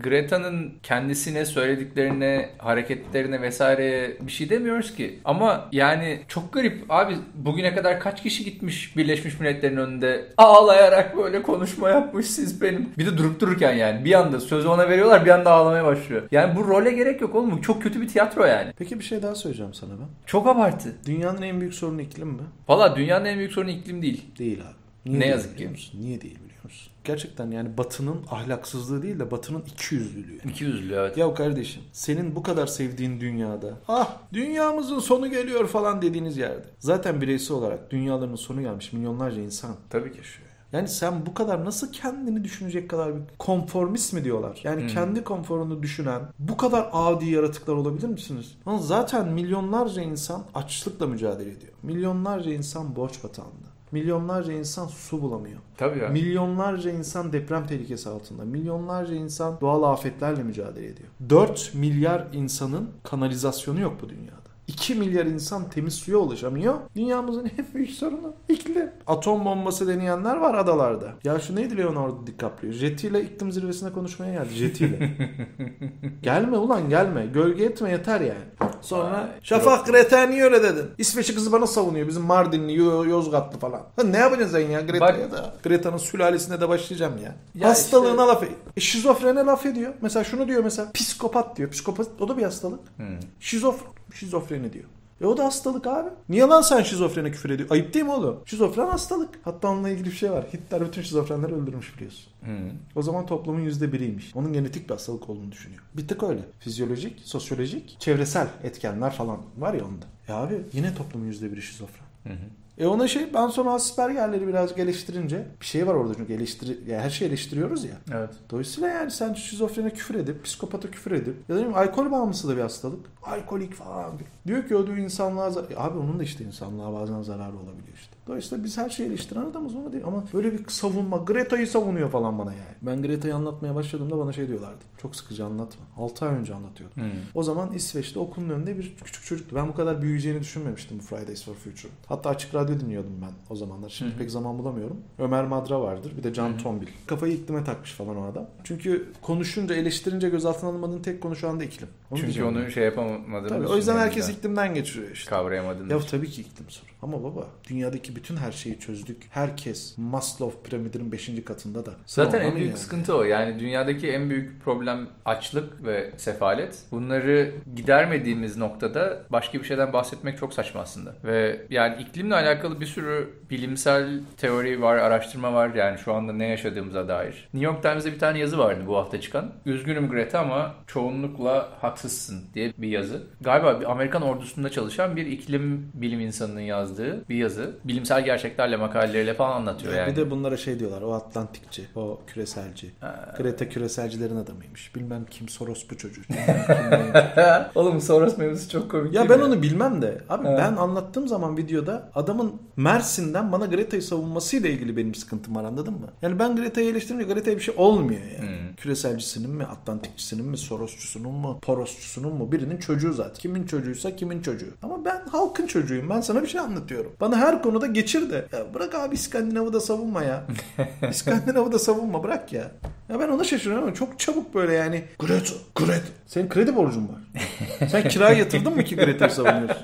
Greta'nın 0.04 0.74
kendisine 0.84 1.46
söylediklerine, 1.46 2.50
hareketlerine 2.58 3.42
vesaire 3.42 4.18
bir 4.22 4.32
şey 4.32 4.50
demiyoruz 4.50 4.96
ki. 4.96 5.20
Ama 5.26 5.70
yani 5.72 6.20
çok 6.28 6.54
garip. 6.54 6.86
Abi 6.90 7.16
bugüne 7.36 7.76
kadar 7.76 8.00
kaç 8.00 8.24
kişi 8.24 8.46
gitmiş 8.46 8.98
Birleşmiş 8.98 9.40
Milletler'in 9.40 9.78
önünde 9.78 10.26
ağlayarak 10.38 11.18
böyle 11.18 11.42
konuşma 11.42 11.90
yapmış 11.90 12.26
siz 12.26 12.62
benim. 12.62 12.90
Bir 12.98 13.06
de 13.06 13.18
durup 13.18 13.40
dururken 13.40 13.74
yani 13.74 14.06
bir 14.06 14.14
anda 14.14 14.40
sözü 14.40 14.68
ona 14.68 14.90
veriyorlar 14.90 15.26
bir 15.26 15.32
anda 15.32 15.52
ağlamaya 15.52 15.86
başlıyor. 15.86 16.22
Yani 16.32 16.56
bu 16.56 16.68
role 16.68 16.92
gerek 16.92 17.22
yok 17.22 17.36
oğlum. 17.36 17.52
Bu 17.52 17.62
Çok 17.62 17.84
kötü 17.84 18.02
bir 18.02 18.08
tiyatro 18.08 18.46
yani. 18.46 18.74
Peki 18.78 19.00
bir 19.00 19.04
şey 19.04 19.22
daha 19.22 19.36
söyleyeceğim 19.36 19.74
sana 19.74 19.92
ben. 19.92 20.08
Çok 20.26 20.48
abartı. 20.48 20.96
Dünyanın 21.06 21.42
en 21.42 21.60
büyük 21.62 21.74
sorunu 21.74 22.02
iklim 22.02 22.28
mi? 22.28 22.42
Valla 22.68 22.96
dünyanın 22.96 23.26
en 23.26 23.38
büyük 23.38 23.52
sorunu 23.52 23.72
iklim 23.72 24.02
değil. 24.02 24.26
Değil 24.40 24.62
abi. 24.62 25.16
Ne 25.16 25.20
değil 25.22 25.32
yazık 25.32 25.58
ki. 25.58 25.68
Musun? 25.68 26.02
Niye 26.02 26.22
değil 26.22 26.36
biliyor 26.36 26.64
musun? 26.64 26.93
Gerçekten 27.04 27.52
yani 27.52 27.78
batının 27.78 28.18
ahlaksızlığı 28.32 29.02
değil 29.04 29.20
de 29.20 29.32
batının 29.32 29.62
ikiyüzlülüğü. 29.68 30.38
İki 30.50 30.64
yüzlü 30.64 30.94
evet. 30.94 31.18
Ya 31.18 31.34
kardeşim 31.34 31.82
senin 31.92 32.36
bu 32.36 32.44
kadar 32.44 32.68
sevdiğin 32.68 33.20
dünyada 33.20 33.74
ah 33.88 34.18
dünyamızın 34.34 35.00
sonu 35.00 35.30
geliyor 35.32 35.68
falan 35.68 36.02
dediğiniz 36.02 36.38
yerde 36.38 36.66
zaten 36.80 37.22
bireysel 37.22 37.58
olarak 37.58 37.92
dünyalarının 37.92 38.36
sonu 38.36 38.62
gelmiş 38.62 38.94
milyonlarca 38.94 39.42
insan 39.42 39.76
Tabii 39.90 40.12
ki. 40.12 40.18
yaşıyor. 40.18 40.48
Yani 40.72 40.88
sen 40.88 41.26
bu 41.26 41.34
kadar 41.34 41.66
nasıl 41.66 41.92
kendini 41.92 42.44
düşünecek 42.44 42.90
kadar 42.90 43.16
bir 43.16 43.22
konformist 43.40 44.14
mi 44.14 44.24
diyorlar? 44.24 44.60
Yani 44.64 44.82
Hmm. 44.82 44.88
kendi 44.88 45.24
konforunu 45.24 45.84
düşünen 45.84 46.22
bu 46.40 46.58
kadar 46.58 46.90
adi 46.94 47.26
yaratıklar 47.30 47.74
olabilir 47.74 48.08
misiniz? 48.08 48.56
Ama 48.66 48.78
zaten 48.78 49.28
milyonlarca 49.30 50.02
insan 50.02 50.44
açlıkla 50.56 51.08
mücadele 51.08 51.52
ediyor. 51.52 51.74
Milyonlarca 51.84 52.52
insan 52.54 52.96
borç 52.96 53.24
batağında. 53.24 53.73
Milyonlarca 53.94 54.54
insan 54.54 54.88
su 54.88 55.22
bulamıyor. 55.22 55.60
Tabii 55.78 56.00
ya. 56.00 56.10
Milyonlarca 56.10 56.92
insan 56.92 57.34
deprem 57.34 57.68
tehlikesi 57.68 58.10
altında. 58.10 58.46
Milyonlarca 58.46 59.16
insan 59.16 59.62
doğal 59.62 59.84
afetlerle 59.84 60.44
mücadele 60.44 60.86
ediyor. 60.86 61.10
4 61.30 61.72
milyar 61.74 62.28
insanın 62.34 62.90
kanalizasyonu 63.04 63.80
yok 63.80 63.94
bu 64.02 64.10
dünyada. 64.10 64.43
2 64.74 64.96
milyar 64.96 65.26
insan 65.26 65.70
temiz 65.70 65.94
suya 65.94 66.18
ulaşamıyor. 66.18 66.76
Dünyamızın 66.96 67.46
en 67.58 67.66
büyük 67.74 67.90
sorunu 67.90 68.34
iklim. 68.50 68.92
Atom 69.08 69.46
bombası 69.46 69.88
deneyenler 69.88 70.38
var 70.38 70.56
adalarda. 70.56 71.14
Ya 71.24 71.40
şu 71.40 71.56
neydi 71.56 71.78
Leonardo 71.78 72.28
DiCaprio? 72.28 72.72
Jetiyle 72.72 73.22
iklim 73.22 73.52
zirvesine 73.52 73.92
konuşmaya 73.92 74.34
geldi. 74.34 74.54
Jetiyle. 74.54 75.18
gelme 76.24 76.58
ulan 76.58 76.90
gelme. 76.90 77.26
Gölge 77.34 77.64
etme 77.64 77.92
yeter 77.92 78.22
yani. 78.22 78.70
Sonra 78.82 79.30
Şafak 79.42 79.86
Greta 79.86 80.24
niye 80.24 80.44
öyle 80.44 80.64
dedin? 80.64 80.86
İsveçli 80.98 81.36
kızı 81.36 81.52
bana 81.52 81.68
savunuyor. 81.68 82.08
Bizim 82.08 82.24
Mardinli, 82.24 82.76
Yo- 82.78 83.06
Yozgatlı 83.06 83.60
falan. 83.60 83.82
Ha, 83.96 84.04
ne 84.04 84.18
yapacaksın 84.18 84.58
sen 84.58 84.70
ya 84.70 84.82
Greta'ya 84.82 85.32
da? 85.32 85.56
Greta'nın 85.64 85.98
sülalesine 85.98 86.62
de 86.62 86.70
başlayacağım 86.70 87.14
ya. 87.24 87.36
Ya 87.56 87.70
Hastalığına 87.70 88.12
işte- 88.12 88.28
laf 88.28 88.44
ediyor. 88.44 88.60
E, 88.78 88.82
şizofrene 88.82 89.40
laf 89.46 89.66
ediyor. 89.66 89.94
Mesela 90.02 90.24
şunu 90.24 90.48
diyor 90.48 90.64
mesela. 90.64 90.92
Psikopat 90.94 91.58
diyor. 91.58 91.70
Psikopat 91.70 92.08
o 92.20 92.28
da 92.28 92.38
bir 92.38 92.44
hastalık. 92.44 92.80
Hı. 92.98 93.04
Şizofren. 93.40 93.94
Şizofreni 94.14 94.74
diyor. 94.74 94.86
E 95.22 95.26
o 95.26 95.38
da 95.38 95.46
hastalık 95.46 95.88
abi. 95.88 96.10
Niye 96.30 96.44
lan 96.44 96.62
sen 96.62 96.84
şizofrene 96.84 97.32
küfür 97.32 97.50
ediyorsun? 97.50 97.76
Ayıp 97.76 97.94
değil 97.94 98.06
mi 98.06 98.12
oğlum? 98.12 98.40
Şizofren 98.46 98.88
hastalık. 98.88 99.30
Hatta 99.44 99.68
onunla 99.70 99.90
ilgili 99.90 100.06
bir 100.06 100.16
şey 100.16 100.32
var. 100.32 100.46
Hitler 100.54 100.86
bütün 100.86 101.02
şizofrenleri 101.02 101.54
öldürmüş 101.54 101.96
biliyorsun. 101.96 102.26
Hı. 102.46 102.52
O 102.96 103.02
zaman 103.02 103.26
toplumun 103.26 103.60
yüzde 103.60 103.94
biriymiş. 103.94 104.32
Onun 104.36 104.54
genetik 104.54 104.90
bir 104.90 104.94
hastalık 104.94 105.30
olduğunu 105.30 105.52
düşünüyor. 105.52 105.82
Bir 105.94 106.08
tık 106.08 106.24
öyle. 106.24 106.42
Fizyolojik, 106.60 107.20
sosyolojik, 107.20 107.96
çevresel 108.00 108.48
etkenler 108.64 109.12
falan 109.14 109.42
var 109.58 109.74
ya 109.74 109.86
onda. 109.86 110.06
Ya 110.28 110.36
abi 110.36 110.62
yine 110.74 110.96
toplumun 110.96 111.26
yüzde 111.26 111.52
biri 111.52 111.62
şizofren. 111.62 112.06
Hı 112.24 112.34
hı. 112.34 112.48
E 112.78 112.88
ona 112.88 113.08
şey 113.08 113.34
ben 113.34 113.48
sonra 113.48 113.72
Asperger'leri 113.72 114.48
biraz 114.48 114.76
geliştirince 114.76 115.46
bir 115.62 115.66
şey 115.66 115.88
var 115.88 115.94
orada 115.94 116.14
çünkü 116.16 116.34
eleştiri, 116.34 116.92
ya 116.92 117.02
her 117.02 117.10
şeyi 117.10 117.28
eleştiriyoruz 117.28 117.84
ya. 117.84 117.96
Evet. 118.14 118.30
Dolayısıyla 118.50 118.90
yani 118.90 119.12
sen 119.12 119.34
şizofrene 119.34 119.90
küfür 119.90 120.16
edip, 120.16 120.44
psikopata 120.44 120.92
küfür 120.92 121.12
edip 121.12 121.36
ya 121.50 121.56
da 121.56 121.60
bileyim, 121.60 121.78
alkol 121.78 122.12
bağımlısı 122.12 122.50
da 122.50 122.58
bir 122.58 122.62
hastalık. 122.62 123.06
Alkolik 123.24 123.74
falan. 123.74 124.12
Diyor 124.48 124.68
ki 124.68 124.76
o 124.76 124.88
diyor 124.88 124.98
insanlığa 124.98 125.50
E 125.72 125.76
abi 125.78 125.98
onun 125.98 126.20
da 126.20 126.24
işte 126.24 126.44
insanlığa 126.44 126.94
bazen 126.94 127.22
zararı 127.22 127.56
olabiliyor 127.56 127.98
işte. 127.98 128.13
Dolayısıyla 128.28 128.64
biz 128.64 128.78
her 128.78 128.90
şeyi 128.90 129.10
eleştiren 129.10 129.42
adamız 129.42 129.76
onu 129.76 129.94
değil 129.94 130.04
ama 130.08 130.24
böyle 130.34 130.54
bir 130.54 130.68
savunma 130.68 131.18
Greta'yı 131.18 131.68
savunuyor 131.68 132.10
falan 132.10 132.40
bana 132.40 132.52
yani. 132.52 132.76
Ben 132.82 133.02
Greta'yı 133.02 133.36
anlatmaya 133.36 133.76
başladığımda 133.76 134.18
bana 134.18 134.34
şey 134.34 134.48
diyorlardı. 134.48 134.84
Çok 135.02 135.16
sıkıcı 135.16 135.46
anlatma. 135.46 135.86
6 135.98 136.26
ay 136.26 136.36
önce 136.36 136.54
anlatıyordum. 136.54 137.04
Hı. 137.04 137.08
O 137.36 137.44
zaman 137.44 137.74
İsveç'te 137.74 138.20
okulun 138.20 138.50
önünde 138.50 138.78
bir 138.78 138.96
küçük 139.04 139.26
çocuktu. 139.26 139.56
Ben 139.56 139.68
bu 139.68 139.74
kadar 139.76 140.02
büyüyeceğini 140.02 140.40
düşünmemiştim 140.40 141.00
bu 141.00 141.04
Fridays 141.04 141.46
for 141.46 141.54
Future. 141.54 141.92
Hatta 142.08 142.30
açık 142.30 142.56
radyo 142.56 142.80
dinliyordum 142.80 143.14
ben 143.22 143.32
o 143.50 143.56
zamanlar. 143.56 143.90
Şimdi 143.90 144.14
hı. 144.14 144.18
pek 144.18 144.32
zaman 144.32 144.60
bulamıyorum. 144.60 144.98
Ömer 145.20 145.46
Madra 145.46 145.82
vardır. 145.82 146.12
Bir 146.18 146.24
de 146.24 146.34
Can 146.34 146.50
hı. 146.50 146.58
Tombil. 146.58 146.88
Kafayı 147.08 147.34
iklime 147.34 147.64
takmış 147.64 147.92
falan 147.92 148.18
o 148.18 148.26
adam. 148.26 148.46
Çünkü 148.64 149.12
konuşunca, 149.22 149.76
eleştirince 149.76 150.30
gözaltına 150.30 150.70
alınmadığın 150.70 151.02
tek 151.02 151.22
konu 151.22 151.36
şu 151.36 151.50
anda 151.50 151.64
iklim. 151.64 151.88
Onu 152.12 152.20
Çünkü 152.20 152.44
onu 152.44 152.60
ben. 152.60 152.70
şey 152.70 152.84
yapamadığımız 152.84 153.50
Tabii, 153.50 153.68
o 153.68 153.76
yüzden 153.76 153.98
herkes 153.98 154.28
de 154.28 154.34
iklimden 154.34 154.74
geçiriyor 154.74 155.12
işte. 155.12 155.30
kavrayamadığımız 155.30 155.92
Ya 155.92 156.00
tabii 156.00 156.30
ki 156.30 156.42
iklim 156.42 156.70
soru. 156.70 156.90
Ama 157.02 157.24
baba 157.24 157.48
dünyadaki 157.70 158.13
bütün 158.16 158.38
her 158.38 158.52
şeyi 158.52 158.80
çözdük. 158.80 159.24
Herkes 159.30 159.98
Maslow 159.98 160.70
piramidinin 160.70 161.12
5. 161.12 161.44
katında 161.46 161.86
da. 161.86 161.92
Zaten 162.06 162.42
en 162.42 162.56
büyük 162.56 162.70
yani? 162.70 162.80
sıkıntı 162.80 163.18
o. 163.18 163.24
Yani 163.24 163.60
dünyadaki 163.60 164.12
en 164.12 164.30
büyük 164.30 164.64
problem 164.64 165.08
açlık 165.26 165.86
ve 165.86 166.12
sefalet. 166.18 166.80
Bunları 166.92 167.52
gidermediğimiz 167.76 168.58
noktada 168.58 169.24
başka 169.30 169.60
bir 169.60 169.64
şeyden 169.64 169.94
bahsetmek 169.94 170.38
çok 170.38 170.54
saçma 170.54 170.82
aslında. 170.82 171.16
Ve 171.24 171.62
yani 171.70 172.02
iklimle 172.02 172.36
alakalı 172.36 172.82
bir 172.82 172.86
sürü 172.86 173.30
bilimsel 173.50 174.20
teori 174.38 174.82
var, 174.82 174.98
araştırma 174.98 175.54
var. 175.54 175.74
Yani 175.76 175.98
şu 175.98 176.14
anda 176.14 176.34
ne 176.34 176.48
yaşadığımıza 176.48 177.08
dair. 177.08 177.50
New 177.54 177.66
York 177.66 177.84
Times'da 177.84 178.12
bir 178.12 178.20
tane 178.20 178.40
yazı 178.40 178.58
vardı 178.58 178.84
bu 178.88 178.98
hafta 178.98 179.22
çıkan. 179.22 179.52
Üzgünüm 179.66 180.10
Greta 180.10 180.40
ama 180.40 180.76
çoğunlukla 180.88 181.70
haksızsın 181.82 182.42
diye 182.54 182.74
bir 182.78 182.88
yazı. 182.88 183.24
Galiba 183.42 183.80
bir 183.80 183.92
Amerikan 183.92 184.22
ordusunda 184.22 184.70
çalışan 184.70 185.16
bir 185.16 185.26
iklim 185.26 185.92
bilim 185.94 186.20
insanının 186.20 186.60
yazdığı 186.60 187.30
bir 187.30 187.36
yazı. 187.36 187.76
Bilimsel 188.04 188.26
gerçeklerle 188.26 188.76
makaleleriyle 188.78 189.34
falan 189.34 189.56
anlatıyor 189.56 189.94
yani. 189.94 190.12
Bir 190.12 190.16
de 190.16 190.32
bunlara 190.32 190.58
şey 190.58 190.80
diyorlar. 190.80 191.02
O 191.02 191.14
Atlantikçi, 191.14 191.84
o 191.96 192.22
küreselci. 192.28 192.92
Ha. 193.00 193.36
Greta 193.38 193.70
küreselcilerin 193.70 194.36
adamıymış. 194.36 194.96
Bilmem 194.96 195.26
kim 195.30 195.50
Soros 195.50 195.86
bu 195.90 195.96
neymiş. 195.96 196.28
Oğlum 197.76 198.02
Soros 198.02 198.38
mevzusu 198.38 198.70
çok 198.70 198.92
komik. 198.92 199.14
ya 199.14 199.30
ben 199.30 199.40
mi? 199.40 199.46
onu 199.46 199.62
bilmem 199.62 200.02
de. 200.02 200.22
Abi 200.30 200.48
Evet. 200.48 200.60
ben 200.60 200.76
anlattığım 200.76 201.28
zaman 201.28 201.58
videoda 201.58 202.10
adamın 202.16 202.62
Mersin'den 202.76 203.52
bana 203.52 203.66
Greta'yı 203.66 204.02
savunmasıyla 204.04 204.70
ilgili 204.70 204.98
benim 204.98 205.16
sıkıntım 205.16 205.56
var 205.56 205.64
anladın 205.64 205.94
mı? 205.94 206.08
Yani 206.22 206.40
ben 206.40 206.56
Greta'yı 206.56 206.90
eleştirince 206.90 207.26
Greta'ya 207.34 207.58
bir 207.58 207.62
şey 207.62 207.76
olmuyor 207.78 208.22
yani. 208.40 208.50
Hmm. 208.50 208.53
Küreselcisinin 208.78 209.50
mi, 209.50 209.64
Atlantikçisinin 209.64 210.46
mi, 210.46 210.58
Sorosçusunun 210.58 211.34
mu, 211.34 211.60
Porosçusunun 211.62 212.34
mu 212.36 212.52
birinin 212.52 212.78
çocuğu 212.78 213.14
zaten. 213.14 213.34
Kimin 213.34 213.66
çocuğuysa 213.66 214.16
kimin 214.16 214.42
çocuğu. 214.42 214.74
Ama 214.84 215.06
ben 215.06 215.22
halkın 215.32 215.68
çocuğuyum. 215.68 216.10
Ben 216.10 216.22
sana 216.22 216.42
bir 216.44 216.48
şey 216.48 216.62
anlatıyorum. 216.62 217.12
Bana 217.22 217.38
her 217.38 217.64
konuda 217.64 217.88
geçir 217.88 218.30
de. 218.30 218.46
Ya 218.52 218.74
bırak 218.74 218.96
abi 218.96 219.16
İskandinav'ı 219.16 219.74
da 219.74 219.80
savunma 219.80 220.24
ya. 220.24 220.44
İskandinav'ı 221.10 221.72
da 221.72 221.80
savunma 221.80 222.24
bırak 222.24 222.54
ya. 222.54 222.72
Ya 223.10 223.20
ben 223.20 223.30
ona 223.30 223.44
şaşırıyorum 223.44 223.84
ama 223.88 223.94
çok 223.94 224.20
çabuk 224.20 224.56
böyle 224.56 224.74
yani. 224.74 225.04
Greta, 225.20 225.54
Greta. 225.76 226.08
Senin 226.28 226.50
kredi 226.50 226.76
borcun 226.76 227.10
var. 227.10 227.48
Sen 227.90 228.08
kiraya 228.10 228.38
yatırdın 228.38 228.76
mı 228.76 228.84
ki 228.84 228.96
Greta'yı 228.96 229.32
savunuyorsun? 229.32 229.78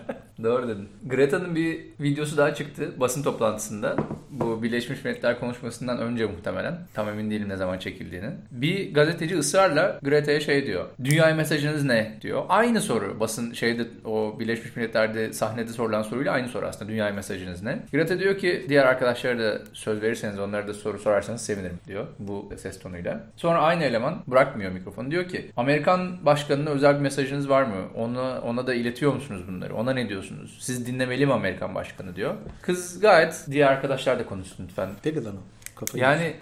Doğru 0.44 0.68
dedin. 0.68 0.90
Greta'nın 1.06 1.56
bir 1.56 1.80
videosu 2.00 2.38
daha 2.38 2.54
çıktı 2.54 2.94
basın 2.98 3.24
toplantısında. 3.24 3.96
Bu 4.32 4.64
Birleşmiş 4.64 5.06
Milletler 5.06 5.40
konuşmasından 5.40 5.98
önce 5.98 6.26
muhtemelen. 6.26 6.80
Tam 6.94 7.10
emin 7.10 7.32
değilim 7.32 7.50
ne 7.50 7.56
zaman 7.56 7.78
çekildiğini. 7.78 8.30
Bir 8.52 8.94
gazeteci 8.94 9.38
ısrarla 9.38 10.00
Greta'ya 10.04 10.40
şey 10.40 10.66
diyor. 10.66 10.86
Dünyaya 11.04 11.36
mesajınız 11.36 11.84
ne 11.84 12.18
diyor. 12.22 12.44
Aynı 12.50 12.82
soru. 12.82 13.20
Basın 13.20 13.54
şeyde 13.54 13.88
o 14.06 14.40
Birleşmiş 14.40 14.76
Milletler'de 14.76 15.34
sahnede 15.34 15.74
sorulan 15.74 16.02
soruyla 16.02 16.34
aynı 16.34 16.48
soru 16.48 16.66
aslında. 16.66 16.92
Dünyaya 16.92 17.14
mesajınız 17.14 17.64
ne? 17.64 17.80
Greta 17.92 18.20
diyor 18.20 18.38
ki 18.38 18.66
diğer 18.70 18.86
arkadaşlara 18.86 19.40
da 19.40 19.62
söz 19.74 20.02
verirseniz 20.02 20.40
onlara 20.40 20.68
da 20.68 20.74
soru 20.74 21.00
sorarsanız 21.00 21.42
sevinirim 21.42 21.80
diyor. 21.88 22.08
Bu 22.20 22.52
ses 22.58 22.80
tonuyla. 22.80 23.24
Sonra 23.36 23.60
aynı 23.62 23.84
eleman 23.84 24.24
bırakmıyor 24.28 24.72
mikrofonu. 24.72 25.12
Diyor 25.12 25.28
ki 25.28 25.52
Amerikan 25.58 26.26
başkanına 26.26 26.70
özel 26.70 26.96
bir 26.96 27.02
mesajınız 27.02 27.50
var 27.50 27.64
mı? 27.64 27.76
Ona, 27.96 28.42
ona 28.42 28.68
da 28.68 28.74
iletiyor 28.74 29.14
musunuz 29.14 29.42
bunları? 29.48 29.76
Ona 29.76 29.94
ne 29.94 30.10
diyorsunuz? 30.10 30.29
Siz 30.60 30.88
dinlemeli 30.88 31.26
mi 31.26 31.34
Amerikan 31.34 31.76
başkanı 31.76 32.16
diyor. 32.16 32.36
Kız 32.62 33.00
gayet 33.00 33.46
diğer 33.52 33.68
arkadaşlar 33.68 34.20
da 34.20 34.26
konuşsun 34.26 34.64
lütfen. 34.68 34.90
Deli 35.04 35.24
lan 35.24 35.36
o. 35.36 35.42
Kafayı 35.80 36.04
Yani 36.04 36.36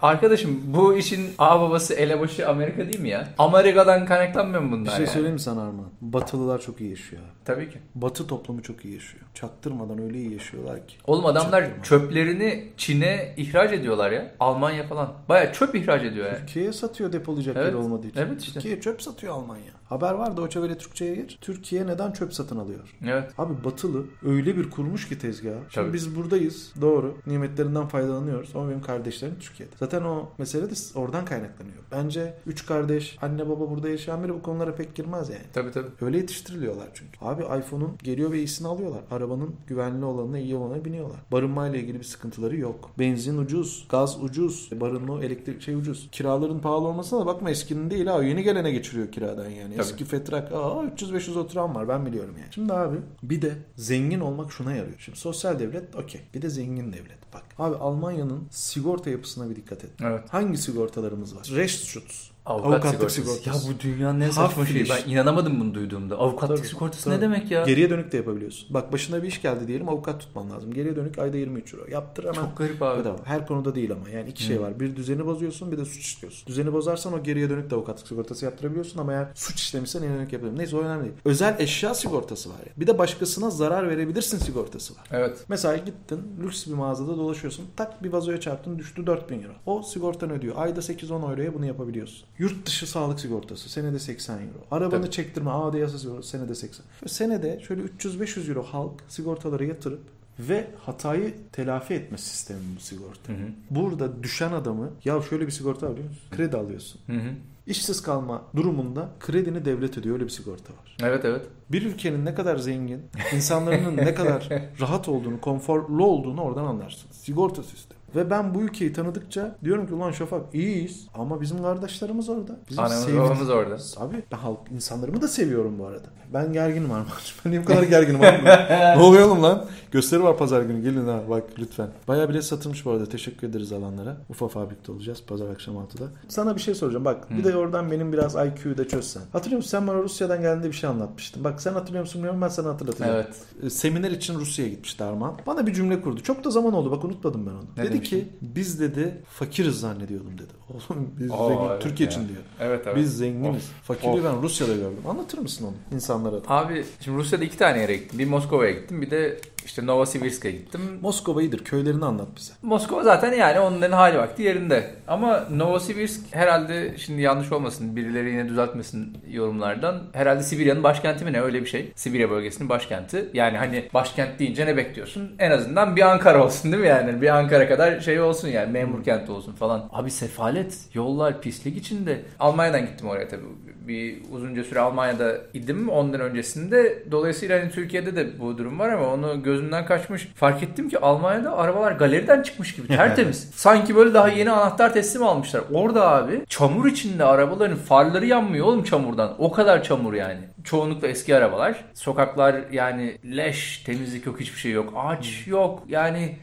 arkadaşım 0.00 0.60
bu 0.66 0.96
işin 0.96 1.30
ağ 1.38 1.60
babası 1.60 1.94
elebaşı 1.94 2.48
Amerika 2.48 2.78
değil 2.78 3.00
mi 3.00 3.08
ya? 3.08 3.28
Amerika'dan 3.38 4.06
kaynaklanmıyor 4.06 4.62
mu 4.62 4.68
Bir 4.72 4.72
bunlar 4.80 4.90
şey 4.90 4.98
yani? 5.00 5.08
söyleyeyim 5.12 5.34
mi 5.34 5.40
sana 5.40 5.62
Arman? 5.62 5.86
Batılılar 6.00 6.60
çok 6.60 6.80
iyi 6.80 6.90
yaşıyor. 6.90 7.22
abi. 7.22 7.30
Tabii 7.44 7.70
ki. 7.70 7.78
Batı 7.94 8.26
toplumu 8.26 8.62
çok 8.62 8.84
iyi 8.84 8.94
yaşıyor. 8.94 9.24
Çaktırmadan 9.34 10.02
öyle 10.02 10.18
iyi 10.18 10.32
yaşıyorlar 10.32 10.86
ki. 10.86 10.96
Oğlum 11.06 11.26
adamlar 11.26 11.60
Çaktırma. 11.62 11.84
çöplerini 11.84 12.64
Çin'e 12.76 13.34
ihraç 13.36 13.72
ediyorlar 13.72 14.10
ya. 14.10 14.32
Almanya 14.40 14.86
falan. 14.86 15.12
Baya 15.28 15.52
çöp 15.52 15.74
ihraç 15.74 16.02
ediyor 16.02 16.26
yani. 16.26 16.38
Türkiye'ye 16.38 16.72
satıyor 16.72 17.12
depolayacak 17.12 17.56
Evet, 17.56 17.66
yer 17.66 17.74
olmadığı 17.74 18.06
için. 18.06 18.20
evet 18.20 18.40
işte. 18.42 18.52
Türkiye'ye 18.52 18.80
çöp 18.80 19.02
satıyor 19.02 19.32
Almanya. 19.34 19.72
Haber 19.88 20.12
var 20.12 20.36
da 20.36 20.42
o 20.42 20.62
Vele 20.62 20.78
Türkçe'ye 20.78 21.14
gir. 21.14 21.38
Türkiye 21.40 21.86
neden 21.86 22.12
çöp 22.12 22.34
satın 22.34 22.58
alıyor? 22.58 22.96
Evet. 23.06 23.30
Abi 23.38 23.64
batılı 23.64 24.04
öyle 24.24 24.56
bir 24.56 24.70
kurmuş 24.70 25.08
ki 25.08 25.18
tezgahı. 25.18 25.54
Şimdi 25.54 25.74
Tabii. 25.74 25.92
biz 25.92 26.16
buradayız. 26.16 26.72
Doğru. 26.80 27.18
Nimetlerinden 27.26 27.86
faydalanıyoruz. 27.88 28.50
Ama 28.56 28.68
benim 28.68 28.82
kardeşlerim 28.82 29.34
Türkiye'de. 29.40 29.72
Zaten 29.78 29.85
o 29.94 30.28
mesele 30.38 30.70
de 30.70 30.74
oradan 30.94 31.24
kaynaklanıyor. 31.24 31.76
Bence 31.92 32.34
üç 32.46 32.66
kardeş, 32.66 33.18
anne 33.22 33.48
baba 33.48 33.70
burada 33.70 33.88
yaşayan 33.88 34.24
biri 34.24 34.34
bu 34.34 34.42
konulara 34.42 34.74
pek 34.74 34.94
girmez 34.94 35.28
yani. 35.28 35.42
Tabii 35.52 35.70
tabii. 35.70 35.88
Öyle 36.00 36.16
yetiştiriliyorlar 36.16 36.88
çünkü. 36.94 37.18
Abi 37.20 37.42
iPhone'un 37.42 37.98
geliyor 38.02 38.32
ve 38.32 38.38
iyisini 38.38 38.68
alıyorlar. 38.68 39.00
Arabanın 39.10 39.54
güvenli 39.66 40.04
olanına 40.04 40.38
iyi 40.38 40.56
olanına 40.56 40.84
biniyorlar. 40.84 41.18
Barınmayla 41.32 41.78
ilgili 41.78 41.98
bir 41.98 42.04
sıkıntıları 42.04 42.56
yok. 42.56 42.90
Benzin 42.98 43.38
ucuz, 43.38 43.86
gaz 43.90 44.22
ucuz, 44.22 44.70
barınma, 44.72 45.24
elektrik 45.24 45.62
şey 45.62 45.74
ucuz. 45.74 46.08
Kiraların 46.12 46.58
pahalı 46.58 46.86
olmasına 46.86 47.20
da 47.20 47.26
bakma 47.26 47.50
eskinin 47.50 47.90
değil 47.90 48.06
ha. 48.06 48.22
Yeni 48.22 48.42
gelene 48.42 48.70
geçiriyor 48.70 49.12
kiradan 49.12 49.48
yani. 49.48 49.72
Tabii. 49.76 49.80
Eski 49.80 50.04
fetrak 50.04 50.52
aa 50.52 50.84
300-500 50.96 51.38
oturan 51.38 51.74
var 51.74 51.88
ben 51.88 52.06
biliyorum 52.06 52.34
yani. 52.38 52.52
Şimdi 52.54 52.72
abi 52.72 52.96
bir 53.22 53.42
de 53.42 53.52
zengin 53.76 54.20
olmak 54.20 54.52
şuna 54.52 54.74
yarıyor. 54.74 54.98
Şimdi 54.98 55.18
sosyal 55.18 55.58
devlet 55.58 55.96
okey. 55.96 56.20
Bir 56.34 56.42
de 56.42 56.48
zengin 56.48 56.92
devlet. 56.92 57.26
Bak 57.34 57.44
abi 57.58 57.76
Almanya'nın 57.76 58.46
sigorta 58.50 59.10
yapısına 59.10 59.50
bir 59.50 59.56
dikkat 59.56 59.75
et. 59.84 59.90
Evet. 60.00 60.22
Hangi 60.28 60.58
sigortalarımız 60.58 61.36
var? 61.36 61.48
Rechtsschutz. 61.54 62.30
Avukatlık, 62.46 62.74
Avukatlık 62.84 63.10
sigortası. 63.10 63.40
sigortası. 63.42 63.68
Ya 63.68 63.74
bu 63.74 63.80
dünyanın 63.80 64.20
en 64.20 64.30
saçma 64.30 64.62
Half 64.62 64.72
şeyi. 64.72 64.86
Ben 64.88 65.10
inanamadım 65.10 65.60
bunu 65.60 65.74
duyduğumda. 65.74 66.18
Avukatlık 66.18 66.56
Tabii, 66.58 66.68
sigortası 66.68 67.04
tabii. 67.04 67.16
ne 67.16 67.20
demek 67.20 67.50
ya? 67.50 67.64
Geriye 67.64 67.90
dönük 67.90 68.12
de 68.12 68.16
yapabiliyorsun. 68.16 68.74
Bak 68.74 68.92
başına 68.92 69.22
bir 69.22 69.28
iş 69.28 69.42
geldi 69.42 69.66
diyelim 69.68 69.88
avukat 69.88 70.20
tutman 70.20 70.50
lazım. 70.50 70.74
Geriye 70.74 70.96
dönük 70.96 71.18
ayda 71.18 71.36
23 71.36 71.74
euro. 71.74 71.82
Yaptır 71.90 72.24
hemen. 72.24 72.34
Çok 72.34 72.56
garip 72.56 72.82
abi. 72.82 73.00
Bedava. 73.00 73.16
Her 73.24 73.46
konuda 73.46 73.74
değil 73.74 73.92
ama. 73.92 74.08
Yani 74.08 74.30
iki 74.30 74.42
şey 74.42 74.60
var. 74.60 74.80
Bir 74.80 74.96
düzeni 74.96 75.26
bozuyorsun 75.26 75.72
bir 75.72 75.78
de 75.78 75.84
suç 75.84 75.98
işliyorsun. 75.98 76.46
Düzeni 76.46 76.72
bozarsan 76.72 77.12
o 77.12 77.22
geriye 77.22 77.50
dönük 77.50 77.70
de 77.70 77.74
avukatlık 77.74 78.08
sigortası 78.08 78.44
yaptırabiliyorsun 78.44 78.98
ama 78.98 79.12
eğer 79.12 79.28
suç 79.34 79.60
işlemişsen 79.60 80.02
en 80.02 80.08
dönük 80.08 80.32
yapabiliyorsun. 80.32 80.58
Neyse 80.58 80.76
o 80.76 80.80
önemli 80.80 81.04
değil. 81.04 81.14
Özel 81.24 81.56
eşya 81.58 81.94
sigortası 81.94 82.50
var 82.50 82.58
ya. 82.66 82.72
Bir 82.76 82.86
de 82.86 82.98
başkasına 82.98 83.50
zarar 83.50 83.88
verebilirsin 83.88 84.38
sigortası 84.38 84.94
var. 84.94 85.04
Evet. 85.12 85.36
Mesela 85.48 85.76
gittin 85.76 86.20
lüks 86.42 86.66
bir 86.66 86.72
mağazada 86.74 87.16
dolaşıyorsun. 87.16 87.64
Tak 87.76 88.02
bir 88.04 88.12
vazoya 88.12 88.40
çarptın 88.40 88.78
düştü 88.78 89.06
4000 89.06 89.42
euro. 89.42 89.52
O 89.66 89.82
sigortan 89.82 90.30
ödüyor. 90.30 90.54
Ayda 90.58 90.80
8-10 90.80 91.30
euroya 91.30 91.54
bunu 91.54 91.66
yapabiliyorsun. 91.66 92.26
Yurt 92.38 92.66
dışı 92.66 92.86
sağlık 92.86 93.20
sigortası 93.20 93.68
senede 93.68 93.98
80 93.98 94.34
euro. 94.34 94.66
Arabanı 94.70 95.00
Tabii. 95.00 95.10
çektirme 95.10 95.50
AD 95.50 95.74
yasa 95.74 95.98
sigortası 95.98 96.28
senede 96.28 96.54
80. 96.54 96.86
Ve 97.04 97.08
senede 97.08 97.60
şöyle 97.68 97.82
300-500 97.82 98.48
euro 98.48 98.62
halk 98.62 98.92
sigortaları 99.08 99.64
yatırıp 99.64 100.00
ve 100.38 100.66
hatayı 100.84 101.34
telafi 101.52 101.94
etme 101.94 102.18
sistemi 102.18 102.60
bu 102.76 102.80
sigorta. 102.80 103.32
Hı 103.32 103.36
hı. 103.36 103.48
Burada 103.70 104.22
düşen 104.22 104.52
adamı 104.52 104.90
ya 105.04 105.22
şöyle 105.22 105.46
bir 105.46 105.52
sigorta 105.52 105.86
alıyor 105.86 106.04
musun? 106.08 106.22
Kredi 106.30 106.56
alıyorsun. 106.56 107.00
Hı 107.06 107.12
hı. 107.12 107.30
İşsiz 107.66 108.02
kalma 108.02 108.42
durumunda 108.56 109.08
kredini 109.20 109.64
devlet 109.64 109.98
ödüyor. 109.98 110.14
Öyle 110.14 110.24
bir 110.24 110.30
sigorta 110.30 110.72
var. 110.72 110.96
Evet 111.02 111.24
evet. 111.24 111.46
Bir 111.72 111.82
ülkenin 111.82 112.24
ne 112.24 112.34
kadar 112.34 112.56
zengin, 112.56 113.02
insanların 113.34 113.96
ne 113.96 114.14
kadar 114.14 114.48
rahat 114.80 115.08
olduğunu, 115.08 115.40
konforlu 115.40 116.04
olduğunu 116.04 116.42
oradan 116.42 116.64
anlarsın. 116.64 117.10
Sigorta 117.12 117.62
sistemi. 117.62 118.00
Ve 118.16 118.30
ben 118.30 118.54
bu 118.54 118.60
ülkeyi 118.62 118.92
tanıdıkça 118.92 119.56
diyorum 119.64 119.86
ki 119.86 119.94
ulan 119.94 120.12
Şafak 120.12 120.54
iyiyiz 120.54 121.06
ama 121.14 121.40
bizim 121.40 121.62
kardeşlerimiz 121.62 122.28
orada. 122.28 122.56
Bizim 122.70 122.84
Anamız 122.84 123.04
sevdiğimiz- 123.04 123.18
babamız 123.24 123.50
orada. 123.50 123.76
Abi 123.96 124.22
ben 124.32 124.36
halk 124.36 124.58
insanlarımı 124.74 125.22
da 125.22 125.28
seviyorum 125.28 125.78
bu 125.78 125.86
arada. 125.86 126.06
Ben 126.34 126.52
gerginim 126.52 126.90
Armağan'cığım. 126.90 127.36
Ben 127.44 127.50
niye 127.52 127.62
bu 127.62 127.64
kadar 127.66 127.82
gerginim 127.82 128.20
abi? 128.20 128.44
ne 128.98 129.02
oluyor 129.02 129.26
oğlum 129.28 129.42
lan? 129.42 129.64
Gösteri 129.90 130.22
var 130.22 130.36
pazar 130.38 130.62
günü. 130.62 130.82
Gelin 130.82 131.06
ha 131.08 131.20
bak 131.30 131.44
lütfen. 131.58 131.88
Bayağı 132.08 132.28
bilet 132.28 132.44
satılmış 132.44 132.86
bu 132.86 132.90
arada. 132.90 133.06
Teşekkür 133.06 133.48
ederiz 133.48 133.72
alanlara. 133.72 134.16
Ufa 134.28 134.48
Fabrik'te 134.48 134.92
olacağız 134.92 135.22
pazar 135.26 135.48
akşam 135.48 135.74
6'da. 135.74 136.04
Sana 136.28 136.56
bir 136.56 136.60
şey 136.60 136.74
soracağım. 136.74 137.04
Bak 137.04 137.30
bir 137.30 137.44
Hı. 137.44 137.44
de 137.44 137.56
oradan 137.56 137.90
benim 137.90 138.12
biraz 138.12 138.34
IQ'yu 138.34 138.78
da 138.78 138.88
çözsen. 138.88 139.22
Hatırlıyor 139.32 139.56
musun? 139.56 139.70
Sen 139.70 139.86
bana 139.86 140.02
Rusya'dan 140.02 140.40
geldiğinde 140.40 140.66
bir 140.68 140.72
şey 140.76 140.90
anlatmıştın. 140.90 141.44
Bak 141.44 141.60
sen 141.62 141.72
hatırlıyor 141.72 142.00
musun 142.04 142.14
bilmiyorum 142.18 142.40
ben 142.42 142.48
sana 142.48 142.68
hatırlatacağım. 142.68 143.14
Evet. 143.14 143.36
E, 143.62 143.70
Seminer 143.70 144.10
için 144.10 144.34
Rusya'ya 144.34 144.70
gitmişti 144.70 145.04
Armağan. 145.04 145.34
Bana 145.46 145.66
bir 145.66 145.74
cümle 145.74 146.00
kurdu. 146.00 146.20
Çok 146.22 146.44
da 146.44 146.50
zaman 146.50 146.72
oldu. 146.74 146.90
Bak 146.90 147.04
unutmadım 147.04 147.46
ben 147.46 147.50
onu. 147.50 147.64
Ne 147.76 147.84
dedi? 147.84 147.92
Ki 148.08 148.24
biz 148.40 148.80
dedi 148.80 149.14
fakiriz 149.30 149.80
zannediyordum 149.80 150.38
dedi. 150.38 150.52
Oğlum 150.68 151.10
biz 151.20 151.30
Aa, 151.32 151.48
zengin. 151.48 151.64
evet 151.70 151.82
Türkiye 151.82 152.08
ya. 152.08 152.12
için 152.16 152.28
diyor. 152.28 152.40
Evet 152.60 152.82
evet. 152.86 152.96
Biz 152.96 153.16
zenginiz. 153.16 153.56
Of. 153.56 153.82
Fakirliği 153.84 154.20
Of. 154.20 154.24
ben 154.24 154.42
Rusya'da 154.42 154.72
gördüm. 154.74 154.98
Anlatır 155.08 155.38
mısın 155.38 155.64
onu 155.66 155.96
insanlara? 155.96 156.36
Abi 156.48 156.84
şimdi 157.00 157.18
Rusya'da 157.18 157.44
iki 157.44 157.58
tane 157.58 157.78
yere 157.80 157.96
gittim. 157.96 158.18
Bir 158.18 158.26
Moskova'ya 158.26 158.70
gittim 158.70 159.02
bir 159.02 159.10
de 159.10 159.40
işte 159.66 159.86
Novosibirsk'e 159.86 160.50
gittim. 160.50 160.80
Moskova 161.02 161.42
iyidir. 161.42 161.64
Köylerini 161.64 162.04
anlat 162.04 162.28
bize. 162.36 162.52
Moskova 162.62 163.02
zaten 163.02 163.32
yani 163.32 163.60
onların 163.60 163.96
hali 163.96 164.18
vakti 164.18 164.42
yerinde. 164.42 164.94
Ama 165.08 165.44
Novosibirsk 165.50 166.20
herhalde 166.30 166.98
şimdi 166.98 167.22
yanlış 167.22 167.52
olmasın 167.52 167.96
birileri 167.96 168.30
yine 168.30 168.48
düzeltmesin 168.48 169.18
yorumlardan. 169.30 170.02
Herhalde 170.12 170.42
Sibirya'nın 170.42 170.82
başkenti 170.82 171.24
mi 171.24 171.32
ne 171.32 171.40
öyle 171.40 171.60
bir 171.60 171.66
şey. 171.66 171.92
Sibirya 171.94 172.30
bölgesinin 172.30 172.68
başkenti. 172.68 173.28
Yani 173.34 173.58
hani 173.58 173.88
başkent 173.94 174.38
deyince 174.38 174.66
ne 174.66 174.76
bekliyorsun? 174.76 175.36
En 175.38 175.50
azından 175.50 175.96
bir 175.96 176.02
Ankara 176.02 176.44
olsun 176.44 176.72
değil 176.72 176.82
mi 176.82 176.88
yani? 176.88 177.22
Bir 177.22 177.28
Ankara 177.28 177.68
kadar 177.68 178.00
şey 178.00 178.20
olsun 178.20 178.48
yani 178.48 178.72
memur 178.72 179.04
kenti 179.04 179.32
olsun 179.32 179.52
falan. 179.52 179.88
Abi 179.92 180.10
sefalet, 180.10 180.78
yollar 180.94 181.40
pislik 181.40 181.76
içinde. 181.76 182.22
Almanya'dan 182.38 182.80
gittim 182.80 183.08
oraya 183.08 183.28
tabii. 183.28 183.42
Bir 183.88 184.16
uzunca 184.32 184.64
süre 184.64 184.80
Almanya'da 184.80 185.36
idim 185.54 185.88
ondan 185.88 186.20
öncesinde. 186.20 187.02
Dolayısıyla 187.10 187.60
hani 187.60 187.70
Türkiye'de 187.70 188.16
de 188.16 188.40
bu 188.40 188.58
durum 188.58 188.78
var 188.78 188.88
ama 188.88 189.06
onu 189.12 189.42
gözümden 189.42 189.86
kaçmış. 189.86 190.28
Fark 190.34 190.62
ettim 190.62 190.88
ki 190.88 190.98
Almanya'da 190.98 191.56
arabalar 191.56 191.92
galeriden 191.92 192.42
çıkmış 192.42 192.74
gibi 192.74 192.88
tertemiz. 192.88 193.50
Sanki 193.54 193.96
böyle 193.96 194.14
daha 194.14 194.28
yeni 194.28 194.50
anahtar 194.50 194.92
teslim 194.92 195.22
almışlar. 195.22 195.62
Orada 195.72 196.10
abi 196.10 196.42
çamur 196.48 196.86
içinde 196.86 197.24
arabaların 197.24 197.76
farları 197.76 198.26
yanmıyor 198.26 198.66
oğlum 198.66 198.84
çamurdan. 198.84 199.34
O 199.38 199.52
kadar 199.52 199.82
çamur 199.82 200.14
yani. 200.14 200.40
Çoğunlukla 200.64 201.08
eski 201.08 201.36
arabalar. 201.36 201.84
Sokaklar 201.94 202.56
yani 202.72 203.18
leş, 203.36 203.78
temizlik 203.78 204.26
yok, 204.26 204.40
hiçbir 204.40 204.58
şey 204.58 204.72
yok. 204.72 204.92
Ağaç 204.96 205.46
yok. 205.46 205.82
Yani 205.88 206.36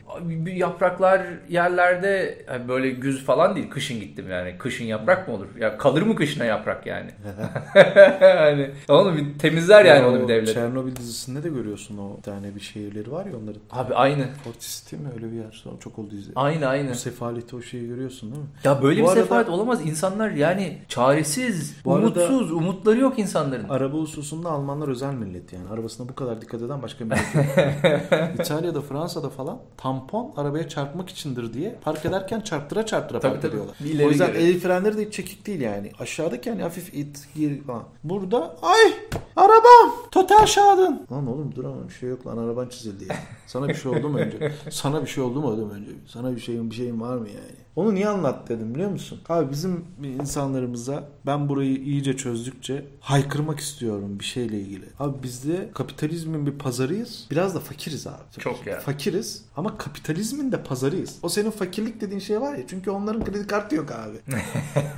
yapraklar 0.46 1.22
yerlerde 1.50 2.46
böyle 2.68 2.90
güz 2.90 3.26
falan 3.26 3.56
değil. 3.56 3.70
Kışın 3.70 4.00
gittim 4.00 4.26
yani. 4.30 4.56
Kışın 4.58 4.86
yaprak 4.86 5.28
mı 5.28 5.34
olur? 5.34 5.48
Ya 5.60 5.78
kalır 5.78 6.02
mı 6.02 6.16
kışına 6.16 6.46
yaprak 6.46 6.86
yani? 6.86 7.10
yani 8.22 8.70
oğlum 8.90 9.18
bir 9.18 9.40
temizler 9.40 9.86
yani 9.86 10.00
Ya 10.00 10.10
onu 10.10 10.18
o 10.20 10.24
bir 10.24 10.28
devlet. 10.28 10.54
Çernobil 10.54 10.96
dizisinde 10.96 11.44
de 11.44 11.50
görüyorsun 11.50 11.98
o 11.98 12.22
tane 12.22 12.56
bir 12.56 12.60
şehirleri 12.60 13.12
var 13.12 13.26
ya 13.26 13.32
onların. 13.44 13.62
Abi 13.72 13.94
aynı. 13.96 14.26
Fortis 14.44 14.92
değil 14.92 15.04
mi? 15.04 15.10
Öyle 15.16 15.32
bir 15.32 15.38
yer. 15.38 15.52
Sonra 15.64 15.80
çok 15.80 16.00
oldu 16.00 16.16
izledim. 16.16 16.34
Aynı 16.36 16.68
aynı. 16.68 16.92
O 16.92 16.94
sefaleti 16.94 17.56
o 17.56 17.62
şeyi 17.62 17.88
görüyorsun 17.88 18.32
değil 18.32 18.42
mi? 18.44 18.50
Ya 18.64 18.82
böyle 18.84 19.02
Bu 19.02 19.06
bir 19.06 19.10
arada- 19.12 19.22
sefalet 19.22 19.50
olamaz. 19.50 19.86
İnsanlar 19.86 20.30
yani 20.32 20.78
çaresiz, 20.88 21.76
Bu 21.86 21.96
arada- 21.96 22.06
umutsuz, 22.26 22.52
umutları 22.52 23.00
yok 23.00 23.20
insanların. 23.20 23.70
Araba 23.70 23.98
hususunda 23.98 24.50
Almanlar 24.50 24.88
özel 24.88 25.14
millet 25.14 25.54
yani. 25.54 25.70
Arabasına 25.74 26.10
bu 26.10 26.16
kadar 26.16 26.42
dikkat 26.42 26.62
eden 26.62 26.82
başka 26.82 27.06
millet 27.06 27.36
yok. 27.36 27.46
İtalya'da, 28.40 28.82
Fransa'da 28.82 29.30
falan 29.30 29.60
tampon 29.78 30.34
arabaya 30.38 30.70
çarpmak 30.70 31.10
içindir 31.10 31.54
diye 31.54 31.76
park 31.84 32.06
ederken 32.06 32.42
çarptıra 32.42 32.86
çarptıra 32.86 33.20
Tabii, 33.20 33.32
park 33.32 33.42
tabii. 33.42 33.52
ediyorlar. 33.52 33.76
Bir 33.80 34.06
O 34.06 34.10
yüzden 34.10 34.34
el 34.36 34.60
frenleri 34.60 34.98
de 34.98 35.06
hiç 35.06 35.14
çekik 35.14 35.48
değil 35.48 35.62
yani. 35.62 35.92
Aşağıdaki 36.00 36.50
hani 36.50 36.62
hafif 36.64 36.94
it, 36.94 37.23
gir 37.36 37.64
falan. 37.64 37.84
Burada 38.04 38.58
ay 38.62 38.94
arabam 39.36 39.96
total 40.12 40.46
şadın. 40.46 41.08
Lan 41.12 41.28
oğlum 41.28 41.56
dur 41.56 41.66
ama 41.66 41.88
bir 41.90 41.94
şey 41.94 42.10
yok 42.10 42.28
lan 42.28 42.38
araban 42.38 42.70
çizildi 42.70 43.04
ya. 43.10 43.16
Sana 43.48 43.68
bir 43.70 43.74
şey 43.74 43.92
oldu 43.92 44.10
mu 44.10 44.18
önce? 44.18 44.52
Sana 44.70 45.02
bir 45.02 45.08
şey 45.08 45.24
oldu 45.24 45.42
mu 45.42 45.48
oğlum 45.48 45.70
önce? 45.70 45.92
Sana 46.08 46.36
bir 46.36 46.42
şeyin 46.42 46.70
bir 46.70 46.76
şeyin 46.76 47.02
var 47.02 47.18
mı 47.18 47.28
yani? 47.30 47.63
Onu 47.76 47.94
niye 47.96 48.08
anlat 48.08 48.50
dedim 48.50 48.76
biliyor 48.76 48.90
musun? 48.90 49.20
Abi 49.30 49.52
bizim 49.52 49.86
insanlarımıza 50.04 51.04
ben 51.26 51.50
burayı 51.50 51.76
iyice 51.78 52.18
çözdükçe 52.18 52.86
haykırmak 53.00 53.60
istiyorum 53.60 54.20
bir 54.20 54.26
şeyle 54.26 54.60
ilgili. 54.60 54.86
Abi 55.00 55.24
bizde 55.24 55.70
kapitalizmin 55.74 56.46
bir 56.46 56.52
pazarıyız. 56.52 57.28
Biraz 57.32 57.56
da 57.56 57.60
fakiriz 57.60 58.08
abi. 58.08 58.14
Çok 58.40 58.68
ya. 58.68 58.80
Fakiriz 58.80 59.46
ama 59.58 59.78
kapitalizmin 59.78 60.52
de 60.52 60.64
pazarıyız. 60.64 61.16
O 61.24 61.30
senin 61.30 61.52
fakirlik 61.52 62.02
dediğin 62.02 62.20
şey 62.20 62.42
var 62.42 62.56
ya 62.56 62.64
çünkü 62.68 62.92
onların 62.92 63.26
kredi 63.26 63.48
kartı 63.48 63.76
yok 63.76 63.92
abi. 63.92 64.18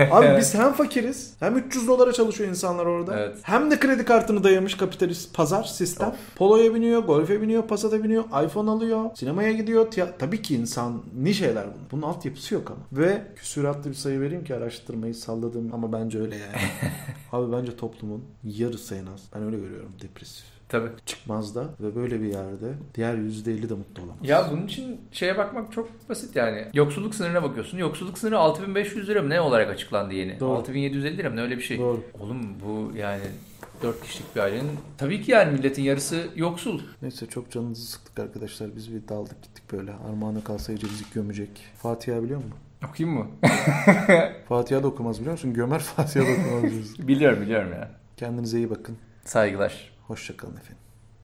abi 0.11 0.37
biz 0.39 0.55
hem 0.55 0.73
fakiriz 0.73 1.33
hem 1.39 1.57
300 1.57 1.87
dolara 1.87 2.13
çalışıyor 2.13 2.49
insanlar 2.49 2.85
orada. 2.85 3.19
Evet. 3.19 3.37
Hem 3.41 3.71
de 3.71 3.79
kredi 3.79 4.05
kartını 4.05 4.43
dayamış 4.43 4.77
kapitalist 4.77 5.33
pazar 5.33 5.63
sistem. 5.63 6.09
Of. 6.09 6.15
Polo'ya 6.35 6.75
biniyor, 6.75 7.03
Golf'e 7.03 7.41
biniyor, 7.41 7.63
Passat'a 7.67 8.03
biniyor, 8.03 8.23
iPhone 8.45 8.69
alıyor, 8.71 9.09
sinemaya 9.15 9.51
gidiyor. 9.51 9.91
tiya- 9.91 10.17
Tabii 10.19 10.41
ki 10.41 10.55
insan 10.55 11.01
ni 11.17 11.33
şeyler 11.33 11.63
bunun. 11.65 11.85
Bunun 11.91 12.01
altyapısı 12.01 12.53
yok 12.53 12.64
ama. 12.71 12.79
Ve 12.91 13.21
küsuratlı 13.35 13.89
bir 13.89 13.95
sayı 13.95 14.21
vereyim 14.21 14.43
ki 14.43 14.55
araştırmayı 14.55 15.15
salladım 15.15 15.69
ama 15.73 15.93
bence 15.93 16.19
öyle 16.19 16.35
yani. 16.35 16.55
abi 17.31 17.51
bence 17.51 17.75
toplumun 17.75 18.25
yarısı 18.43 18.95
en 18.95 19.05
az. 19.05 19.23
Ben 19.35 19.43
öyle 19.43 19.57
görüyorum 19.57 19.91
depresif. 20.01 20.45
Tabii. 20.69 20.89
Çıkmaz 21.05 21.55
da 21.55 21.65
ve 21.79 21.95
böyle 21.95 22.21
bir 22.21 22.27
yerde 22.27 22.73
diğer 22.95 23.13
%50 23.13 23.69
de 23.69 23.73
mutlu 23.73 24.03
olamaz. 24.03 24.17
Ya 24.23 24.47
bunun 24.51 24.65
için 24.67 25.01
şeye 25.11 25.37
bakmak 25.37 25.71
çok 25.71 26.09
basit 26.09 26.35
yani. 26.35 26.65
Yoksulluk 26.73 27.15
sınırına 27.15 27.43
bakıyorsun. 27.43 27.77
Yoksulluk 27.77 28.17
sınırı 28.17 28.37
6500 28.37 29.09
lira 29.09 29.21
mı 29.21 29.29
ne 29.29 29.41
olarak 29.41 29.69
açıklandı 29.69 30.13
yeni? 30.13 30.39
Doğru. 30.39 30.57
6750 30.57 31.17
lira 31.17 31.29
mı 31.29 31.35
ne 31.35 31.41
öyle 31.41 31.57
bir 31.57 31.61
şey. 31.61 31.77
Doğru. 31.79 32.03
Oğlum 32.19 32.41
bu 32.65 32.97
yani 32.97 33.23
4 33.81 34.01
kişilik 34.01 34.35
bir 34.35 34.41
ailenin 34.41 34.79
tabii 34.97 35.21
ki 35.21 35.31
yani 35.31 35.51
milletin 35.51 35.83
yarısı 35.83 36.27
yoksul. 36.35 36.81
Neyse 37.01 37.25
çok 37.25 37.51
canınızı 37.51 37.85
sıktık 37.85 38.19
arkadaşlar. 38.19 38.75
Biz 38.75 38.93
bir 38.93 39.07
daldık 39.07 39.43
gittik 39.43 39.63
böyle. 39.71 39.91
Armağan'a 39.93 40.43
kalsa 40.43 40.73
bizi 40.73 41.03
gömecek. 41.13 41.49
Fatiha 41.77 42.23
biliyor 42.23 42.39
musun? 42.43 42.53
Okuyayım 42.89 43.19
mı? 43.19 43.27
Fatiha 44.49 44.83
da 44.83 44.87
okumaz 44.87 45.19
biliyor 45.19 45.31
musun? 45.31 45.53
Gömer 45.53 45.79
Fatiha 45.79 46.25
da 46.25 46.29
okumaz. 46.31 47.07
biliyorum 47.07 47.41
biliyorum 47.41 47.71
ya. 47.73 47.91
Kendinize 48.17 48.57
iyi 48.57 48.69
bakın. 48.69 48.97
Saygılar. 49.25 49.91
Hoşçakalın 50.07 50.57
efendim. 50.57 50.84